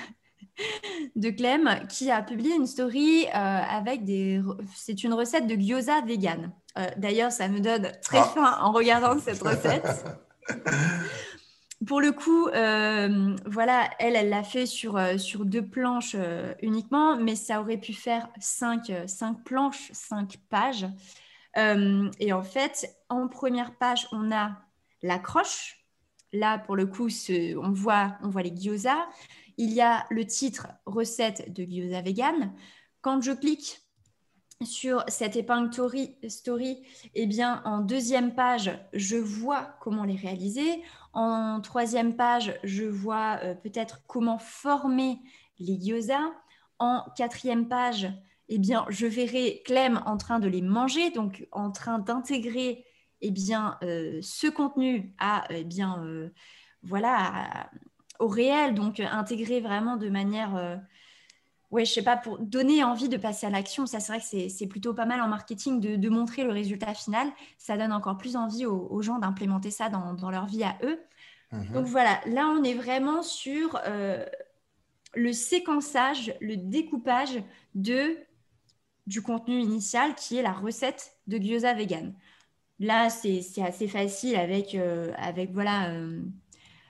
[1.16, 4.40] de Clem qui a publié une story avec des...
[4.74, 6.53] C'est une recette de gyoza vegan.
[6.99, 8.30] D'ailleurs, ça me donne très ah.
[8.34, 10.05] faim en regardant cette recette.
[11.85, 17.37] pour le coup, euh, voilà, elle, l'a fait sur, euh, deux planches euh, uniquement, mais
[17.37, 18.91] ça aurait pu faire cinq,
[19.45, 20.87] planches, cinq pages.
[21.57, 24.57] et en fait, en première page, on a
[25.03, 25.85] l'accroche.
[26.33, 29.07] Là, pour le coup, on, voit, les gyoza.
[29.59, 32.53] Il y a le titre recette de gyoza vegan.
[33.01, 33.81] Quand je clique
[34.64, 35.70] sur cette épingle
[36.29, 36.83] story,
[37.14, 40.83] eh bien, en deuxième page, je vois comment les réaliser.
[41.16, 45.18] En troisième page, je vois euh, peut-être comment former
[45.58, 46.20] les gyoza.
[46.78, 48.12] En quatrième page,
[48.50, 52.84] eh bien, je verrai Clem en train de les manger, donc en train d'intégrer
[53.22, 56.28] eh bien, euh, ce contenu à, eh bien, euh,
[56.82, 57.70] voilà,
[58.18, 60.78] au réel, donc intégrer vraiment de manière
[61.77, 64.49] ouais, je sais pas, pour donner envie de passer à l'action, ça c'est vrai que
[64.49, 67.29] c'est plutôt pas mal en marketing de, montrer le résultat final.
[67.59, 70.99] Ça donne encore plus envie aux, gens d'implémenter ça dans, leur vie à eux.
[71.53, 71.72] Mhm.
[71.74, 74.24] Donc voilà, là on est vraiment sur euh,
[75.14, 77.43] le séquençage, le découpage
[77.74, 78.16] de,
[79.07, 82.14] du contenu initial qui est la recette de gyoza vegan.
[82.79, 86.22] Là, c'est assez facile avec, euh, avec voilà, euh,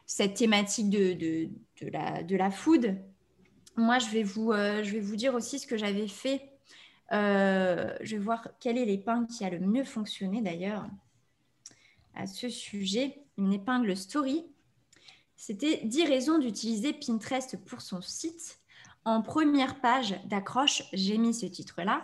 [0.07, 1.49] cette thématique de, de,
[1.81, 2.97] de, la, de la food
[3.77, 6.51] moi, je vais vous, euh, je vais vous dire aussi ce que j'avais fait.
[7.13, 10.87] Euh, je vais voir quelle est l'épingle qui a le mieux fonctionné d'ailleurs
[12.15, 13.23] à ce sujet.
[13.39, 14.47] Une épingle story.
[15.37, 18.59] C'était 10 raisons d'utiliser Pinterest pour son site.
[19.05, 22.03] En première page d'accroche, j'ai mis ce titre-là,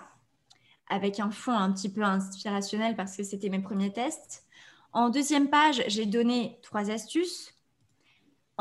[0.89, 4.45] avec un fond un petit peu inspirationnel parce que c'était mes premiers tests.
[4.93, 7.52] En deuxième page, j'ai donné trois astuces.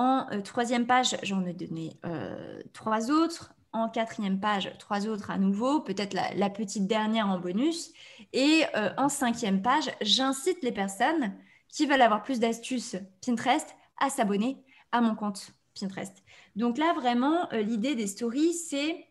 [0.02, 3.54] En euh, troisième page, j'en ai donné euh, trois autres.
[3.72, 7.94] En quatrième page, trois autres à nouveau, peut-être la, petite dernière en bonus.
[8.34, 11.36] Et euh, en cinquième page, j'incite les personnes
[11.70, 14.58] qui veulent avoir plus d'astuces Pinterest à s'abonner
[14.92, 16.18] à mon compte Pinterest.
[16.56, 19.06] Donc là, vraiment, l'idée des stories, c'est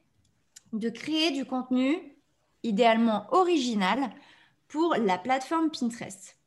[0.72, 1.96] de créer du contenu
[2.64, 4.10] idéalement original
[4.66, 6.39] pour la plateforme Pinterest.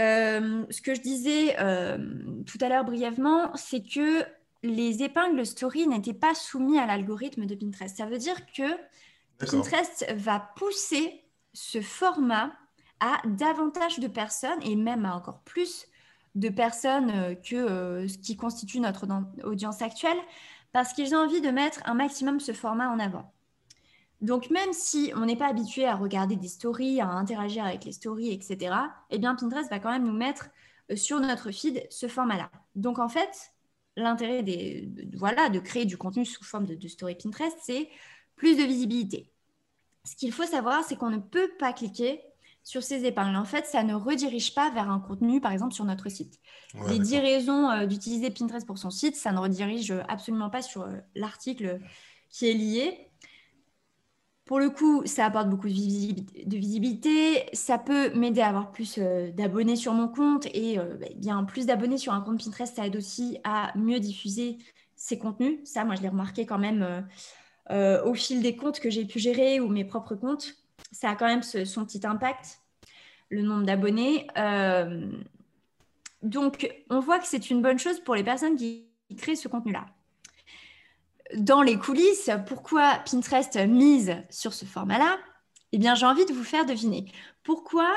[0.00, 1.98] Euh, ce que je disais euh,
[2.46, 4.24] tout à l'heure brièvement, c'est que
[4.62, 7.96] les épingles story n'étaient pas soumis à l'algorithme de Pinterest.
[7.96, 8.76] Ça veut dire que
[9.38, 11.22] Pinterest va pousser
[11.52, 12.52] ce format
[13.00, 15.86] à davantage de personnes et même à encore plus
[16.34, 19.06] de personnes euh, que ce qui constitue notre
[19.44, 20.18] audience actuelle
[20.72, 23.33] parce qu'ils ont envie de mettre un maximum ce format en avant.
[24.24, 27.92] Donc, même si on n'est pas habitué à regarder des stories, à interagir avec les
[27.92, 28.74] stories, etc.,
[29.10, 30.48] eh bien, Pinterest va quand même nous mettre
[30.90, 32.50] euh, sur notre feed ce format-là.
[32.74, 33.52] Donc, en fait,
[33.96, 37.90] l'intérêt des, voilà, de créer du contenu sous forme de, de story Pinterest, c'est
[38.34, 39.30] plus de visibilité.
[40.04, 42.22] Ce qu'il faut savoir, c'est qu'on ne peut pas cliquer
[42.62, 43.36] sur ces épingles.
[43.36, 46.40] En fait, ça ne redirige pas vers un contenu, par exemple, sur notre site.
[46.72, 47.26] Ouais, les 10 d'accord.
[47.26, 51.78] raisons euh, d'utiliser Pinterest pour son site, ça ne redirige absolument pas sur euh, l'article
[52.30, 53.10] qui est lié.
[54.44, 55.72] Pour le coup, ça apporte beaucoup de
[56.56, 57.46] visibilité.
[57.54, 60.46] Ça peut m'aider à avoir plus euh, d'abonnés sur mon compte.
[60.52, 64.00] Et euh, bah, bien plus d'abonnés sur un compte Pinterest, ça aide aussi à mieux
[64.00, 64.58] diffuser
[64.96, 65.60] ses contenus.
[65.64, 67.06] Ça, moi, je l'ai remarqué quand même
[67.70, 70.54] euh, au fil des comptes que j'ai pu gérer ou mes propres comptes.
[70.92, 72.60] Ça a quand même son petit impact,
[73.30, 74.26] le nombre d'abonnés.
[76.22, 78.86] Donc, on voit que c'est une bonne chose pour les personnes qui
[79.16, 79.86] créent ce contenu-là.
[81.36, 85.18] Dans les coulisses, pourquoi Pinterest mise sur ce format-là
[85.72, 87.10] Eh bien, j'ai envie de vous faire deviner.
[87.42, 87.88] Pourquoi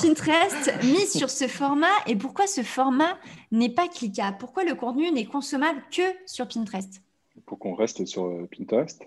[0.00, 3.16] Pinterest mise sur ce format et pourquoi ce format
[3.52, 4.36] n'est pas cliquable?
[4.40, 7.02] Pourquoi le contenu n'est consommable que sur Pinterest?
[7.46, 9.02] Pour qu'on reste sur euh, Pinterest.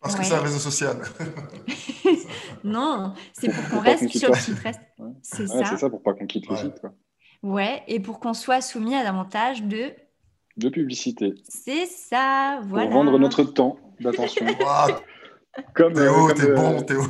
[0.00, 1.00] Parce que c'est un réseau social.
[2.64, 4.36] Non, c'est pour qu'on reste sur pas.
[4.38, 4.80] Pinterest.
[4.98, 5.10] Ouais.
[5.22, 5.70] C'est Ouais, ça.
[5.70, 6.80] c'est ça pour pas qu'on quitte le site.
[6.80, 6.92] quoi.
[7.42, 9.92] Ouais, et pour qu'on soit soumis à davantage de...
[10.56, 11.34] De publicité.
[11.48, 12.86] C'est ça, voilà.
[12.86, 14.46] Pour vendre notre temps d'attention.
[15.74, 17.02] Comme euh, Théo, comme, t'es euh, bon, Théo,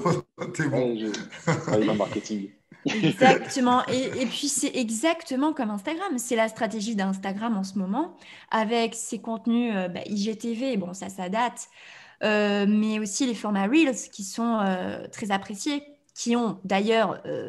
[0.53, 0.95] t'es bon.
[0.95, 2.51] ouais, je marketing.
[2.85, 3.83] Exactement.
[3.89, 6.19] Et, et puis, c'est exactement comme Instagram.
[6.19, 8.17] C'est la stratégie d'Instagram en ce moment,
[8.51, 10.77] avec ses contenus euh, bah, IGTV.
[10.77, 11.69] Bon, ça, ça date.
[12.23, 15.83] Euh, mais aussi les formats Reels qui sont euh, très appréciés,
[16.15, 17.49] qui ont d'ailleurs euh,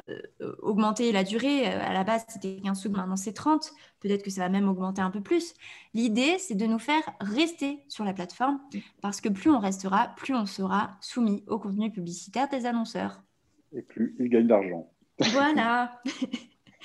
[0.62, 1.68] augmenté la durée.
[1.68, 3.72] Euh, À la base, c'était 15 secondes, maintenant c'est 30.
[4.00, 5.54] Peut-être que ça va même augmenter un peu plus.
[5.94, 8.60] L'idée, c'est de nous faire rester sur la plateforme
[9.02, 13.22] parce que plus on restera, plus on sera soumis au contenu publicitaire des annonceurs.
[13.72, 14.92] Et plus il gagne d'argent.
[15.20, 16.02] Voilà.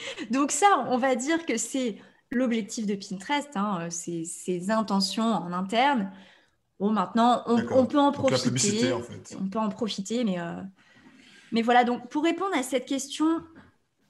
[0.31, 1.97] Donc ça, on va dire que c'est
[2.31, 6.13] l'objectif de Pinterest, hein, c'est ses intentions en interne.
[6.79, 8.93] Bon, maintenant, on, peut en Donc la publicité, profiter.
[8.93, 9.37] en fait.
[9.41, 10.63] On peut en profiter, mais, euh,
[11.53, 11.85] mais voilà.
[11.85, 13.43] Donc, pour répondre à cette question,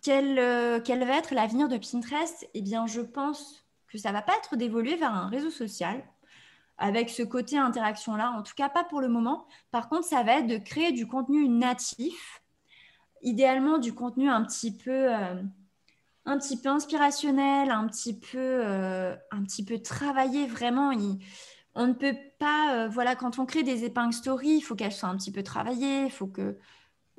[0.03, 2.49] quel, euh, quel va être l'avenir de Pinterest?
[2.55, 6.03] Eh bien, je pense que ça va pas être d'évoluer vers un réseau social
[6.79, 8.33] avec ce côté interaction-là.
[8.39, 9.47] En tout cas, pas pour le moment.
[9.71, 12.43] Par contre, ça va être de créer du contenu natif
[13.23, 15.43] idéalement du contenu un petit peu, euh,
[16.25, 20.91] un petit peu inspirationnel, un petit peu, euh, un petit peu travaillé vraiment.
[21.75, 25.11] On ne peut pas, voilà, quand on crée des épingles story, il faut qu'elles soient
[25.11, 26.57] un petit peu travaillées, il faut que,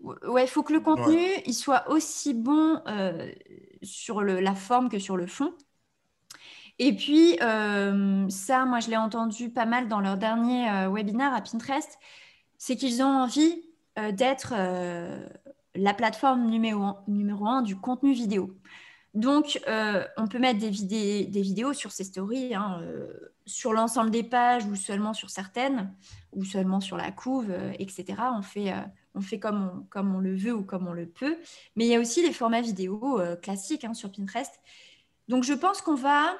[0.01, 3.31] ouais, il faut que le contenu il soit aussi bon euh,
[3.83, 5.53] sur le- la forme que sur le fond.
[6.79, 11.33] Et puis, euh, ça, moi, je l'ai entendu pas mal dans leur dernier euh, webinaire
[11.33, 11.99] à Pinterest,
[12.57, 13.63] c'est qu'ils ont envie
[13.99, 14.53] euh, d'être
[15.75, 18.55] la plateforme numéro un, numéro un du contenu vidéo.
[19.13, 19.59] Donc,
[20.17, 22.81] on peut mettre des, vidé- des vidéos sur ces stories, hein,
[23.45, 25.93] sur l'ensemble des pages ou seulement sur certaines,
[26.33, 28.33] ou seulement sur la couve, etc.
[28.37, 28.73] On fait,
[29.15, 31.37] on fait comme, on, comme on le veut ou comme on le peut.
[31.75, 34.59] Mais il y a aussi les formats vidéo euh, classiques hein, sur Pinterest.
[35.27, 36.33] Donc, je pense qu'on va,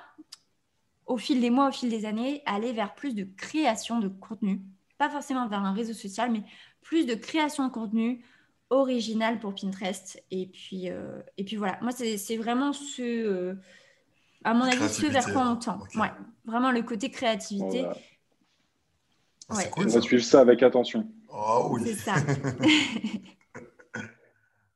[1.06, 4.62] au fil des mois, au fil des années, aller vers plus de création de contenu.
[4.98, 6.44] Pas forcément vers un réseau social, mais
[6.82, 8.24] plus de création de contenu
[8.70, 10.22] original pour Pinterest.
[10.32, 13.56] Et puis, euh, et puis voilà, moi, c'est c'est vraiment ce, euh,
[14.44, 15.80] à mon avis, ce vers quoi on tend.
[15.96, 16.12] Ouais,
[16.46, 17.82] vraiment le côté créativité.
[17.82, 17.98] Voilà.
[19.50, 19.64] Ouais.
[19.64, 21.08] C'est On va suivre ça avec attention.
[21.34, 21.82] Oh oui.
[21.86, 22.16] C'est ça.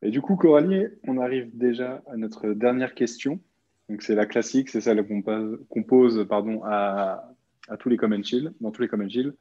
[0.01, 3.39] Et du coup, Coralie, on arrive déjà à notre dernière question.
[3.89, 7.31] Donc, c'est la classique, c'est celle qu'on pose, pardon, à,
[7.67, 9.33] à tous les comment chill, dans tous les comment chill.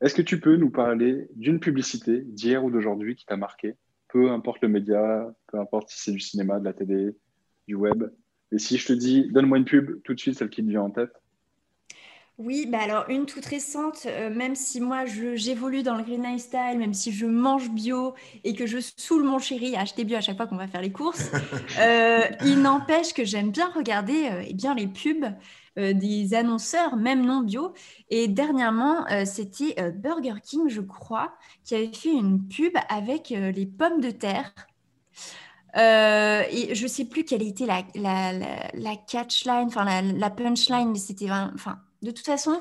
[0.00, 3.74] Est-ce que tu peux nous parler d'une publicité d'hier ou d'aujourd'hui qui t'a marqué?
[4.08, 7.14] Peu importe le média, peu importe si c'est du cinéma, de la télé,
[7.68, 8.04] du web.
[8.52, 10.82] Et si je te dis, donne-moi une pub, tout de suite, celle qui te vient
[10.82, 11.12] en tête.
[12.40, 16.78] Oui, bah alors une toute récente, euh, même si moi j'évolue dans le green lifestyle,
[16.78, 18.14] même si je mange bio
[18.44, 20.80] et que je saoule mon chéri à acheter bio à chaque fois qu'on va faire
[20.80, 21.30] les courses,
[21.78, 25.26] euh, il n'empêche que j'aime bien regarder euh, eh bien, les pubs
[25.76, 27.72] des annonceurs, même non bio.
[28.10, 31.32] Et dernièrement, c'était Burger King, je crois,
[31.64, 34.52] qui avait fait une pub avec les pommes de terre.
[35.76, 40.28] Euh, et je sais plus quelle était la, la, la, la catchline, enfin la, la
[40.28, 42.60] punchline, mais c'était enfin de toute façon,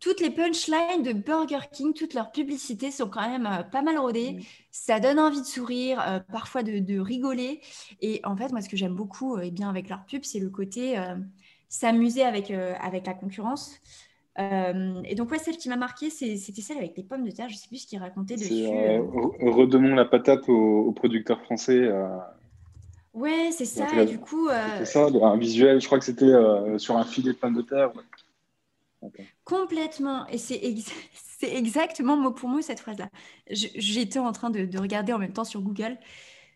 [0.00, 3.98] toutes les punchlines de Burger King, toutes leurs publicités sont quand même euh, pas mal
[3.98, 4.32] rodées.
[4.32, 4.40] Mm.
[4.70, 7.60] Ça donne envie de sourire, euh, parfois de, de rigoler.
[8.00, 10.40] Et en fait, moi, ce que j'aime beaucoup euh, eh bien, avec leurs pubs, c'est
[10.40, 10.96] le côté
[11.68, 13.76] s'amuser avec, avec la concurrence.
[14.38, 17.48] Et donc, ouais, celle qui m'a marqué, c'était celle avec les pommes de terre.
[17.48, 18.66] Je sais plus ce qu'ils racontaient dessus.
[18.66, 21.88] Redonnons la patate aux, aux producteurs français.
[23.12, 23.86] Ouais, c'est ça.
[24.00, 24.48] Et du coup,
[24.78, 26.32] C'est ça, un visuel, je crois que c'était
[26.78, 27.94] sur un filet de pommes de terre.
[27.94, 28.02] ouais.
[29.44, 30.26] Complètement.
[30.28, 30.92] Et c'est ex-
[31.40, 33.08] c'est exactement mot pour mot cette phrase-là.
[33.50, 35.98] J'étais en train de, de regarder en même temps sur Google.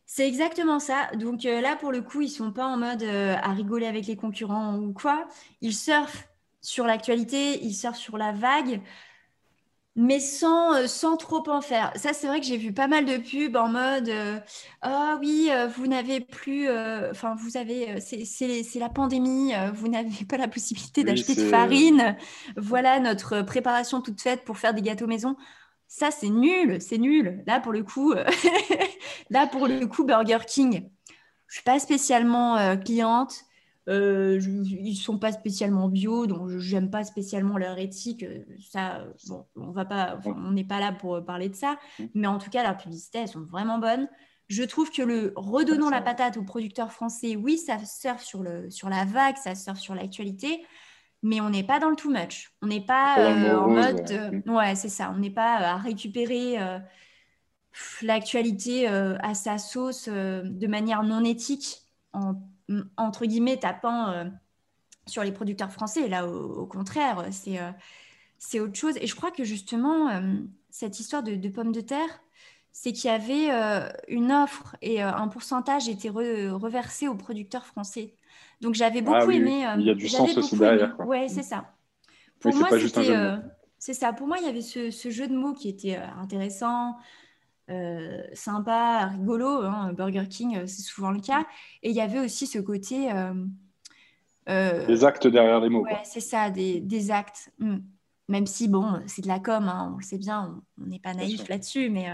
[0.06, 1.10] C'est exactement ça.
[1.16, 4.06] Donc euh, là, pour le coup, ils sont pas en mode euh, à rigoler avec
[4.06, 5.28] les concurrents ou quoi.
[5.62, 6.28] Ils surfent
[6.62, 8.82] sur l'actualité, ils surfent sur la vague,
[9.96, 11.92] mais sans, euh, sans trop en faire.
[11.96, 14.10] Ça, c'est vrai que j'ai vu pas mal de pubs en mode
[14.82, 16.68] Ah oui, vous n'avez plus.
[17.10, 18.00] Enfin, vous avez.
[18.00, 22.16] c'est la pandémie, vous n'avez pas la possibilité d'acheter de farine.
[22.56, 25.36] Voilà notre préparation toute faite pour faire des gâteaux maison.
[25.96, 27.44] Ça, c'est nul, c'est nul.
[27.46, 28.24] Là, pour le coup, euh,
[29.30, 30.90] là, pour le coup, Burger King,
[31.46, 33.44] je suis pas spécialement euh, cliente.
[33.88, 38.24] Euh, ils sont pas spécialement bio, donc j'aime pas spécialement leur éthique.
[38.70, 41.78] Ça, bon, on va pas, on n'est pas là pour parler de ça,
[42.14, 44.08] mais en tout cas, leurs publicités, elles sont vraiment bonnes.
[44.48, 48.70] Je trouve que le redonnons la patate aux producteurs français, oui, ça surfe sur, le,
[48.70, 50.62] sur la vague, ça surfe sur l'actualité,
[51.22, 52.52] mais on n'est pas dans le too much.
[52.60, 54.10] On n'est pas euh, en mode.
[54.10, 55.12] Euh, ouais, c'est ça.
[55.14, 56.58] On n'est pas euh, à récupérer
[58.02, 61.82] l'actualité à sa sauce de manière non éthique,
[62.12, 62.34] en,
[62.96, 64.30] entre guillemets, tapant
[65.06, 66.08] sur les producteurs français.
[66.08, 67.58] Là, au, contraire, c'est
[68.38, 68.96] c'est autre chose.
[69.00, 70.22] Et je crois que justement,
[70.70, 72.22] cette histoire de, pommes de terre,
[72.72, 73.48] c'est qu'il y avait
[74.08, 78.14] une offre et un pourcentage était reversé aux producteurs français.
[78.60, 79.66] Donc j'avais ah beaucoup aimé.
[79.78, 80.96] il y a du sens aussi derrière.
[80.98, 81.74] Oui, Ouais, c'est ça.
[82.40, 83.10] Pour moi, c'était.
[83.10, 83.36] Euh,
[83.78, 84.12] c'est ça.
[84.12, 86.96] Pour moi, il y avait ce, jeu de mots qui était euh, intéressant,
[87.70, 89.62] euh, sympa, rigolo.
[89.62, 91.46] Hein, Burger King, c'est souvent le cas.
[91.82, 93.10] Et il y avait aussi ce côté.
[94.46, 95.84] des actes derrière les mots.
[95.84, 97.50] Ouais, c'est ça, des, actes.
[97.58, 97.78] Hmm.
[98.28, 101.12] Même si, bon, c'est de la com, hein, on le sait bien, on n'est pas
[101.12, 102.08] naïf là-dessus, mais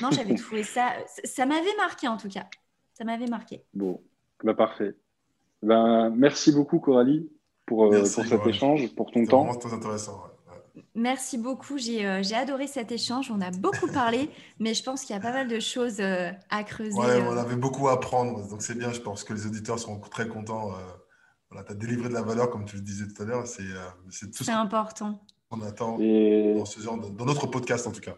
[0.00, 0.92] non, j'avais trouvé ça.
[1.24, 2.46] Ça m'avait marqué en tout cas.
[2.94, 3.64] Ça m'avait marqué.
[3.74, 4.00] Bon,
[4.42, 4.94] bah parfait.
[5.62, 7.28] Ben, merci beaucoup, Coralie,
[7.66, 9.44] pour, euh, pour cet échange, pour ton temps.
[9.44, 10.22] Vraiment très intéressant.
[10.96, 11.76] Merci beaucoup.
[11.76, 13.30] Euh, j'ai adoré cet échange.
[13.30, 16.30] On a beaucoup parlé, mais je pense qu'il y a pas mal de choses euh,
[16.48, 16.98] à creuser.
[16.98, 18.48] Ouais, on avait beaucoup à apprendre.
[18.48, 18.90] Donc, c'est bien.
[18.92, 20.72] Je pense que les auditeurs seront très contents.
[21.50, 23.46] voilà, tu as délivré de la valeur, comme tu le disais tout à l'heure.
[23.46, 25.22] C'est tout important.
[25.50, 28.16] On attend dans, ce genre dans notre podcast, en tout cas.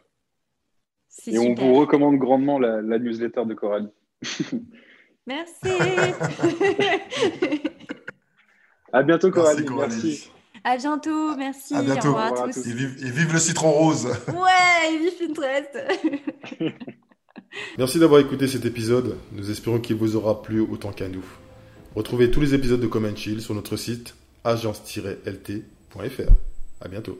[1.26, 3.90] Et on vous recommande grandement la, la newsletter de Coralie.
[5.26, 5.68] Merci.
[8.92, 9.66] à bientôt, Coralie.
[9.68, 10.30] Merci.
[10.68, 11.74] À bientôt, merci.
[11.74, 12.08] À bientôt.
[12.08, 12.66] Au revoir à tous.
[12.66, 14.06] Et, vive, le citron rose.
[14.28, 15.78] Ouais, et vive Pinterest.
[17.78, 19.16] merci d'avoir écouté cet épisode.
[19.32, 21.24] Nous espérons qu'il vous aura plu autant qu'à nous.
[21.94, 24.14] Retrouvez tous les épisodes de Comment Chill sur notre site
[24.44, 26.32] agence-lt.fr.
[26.82, 27.18] À bientôt.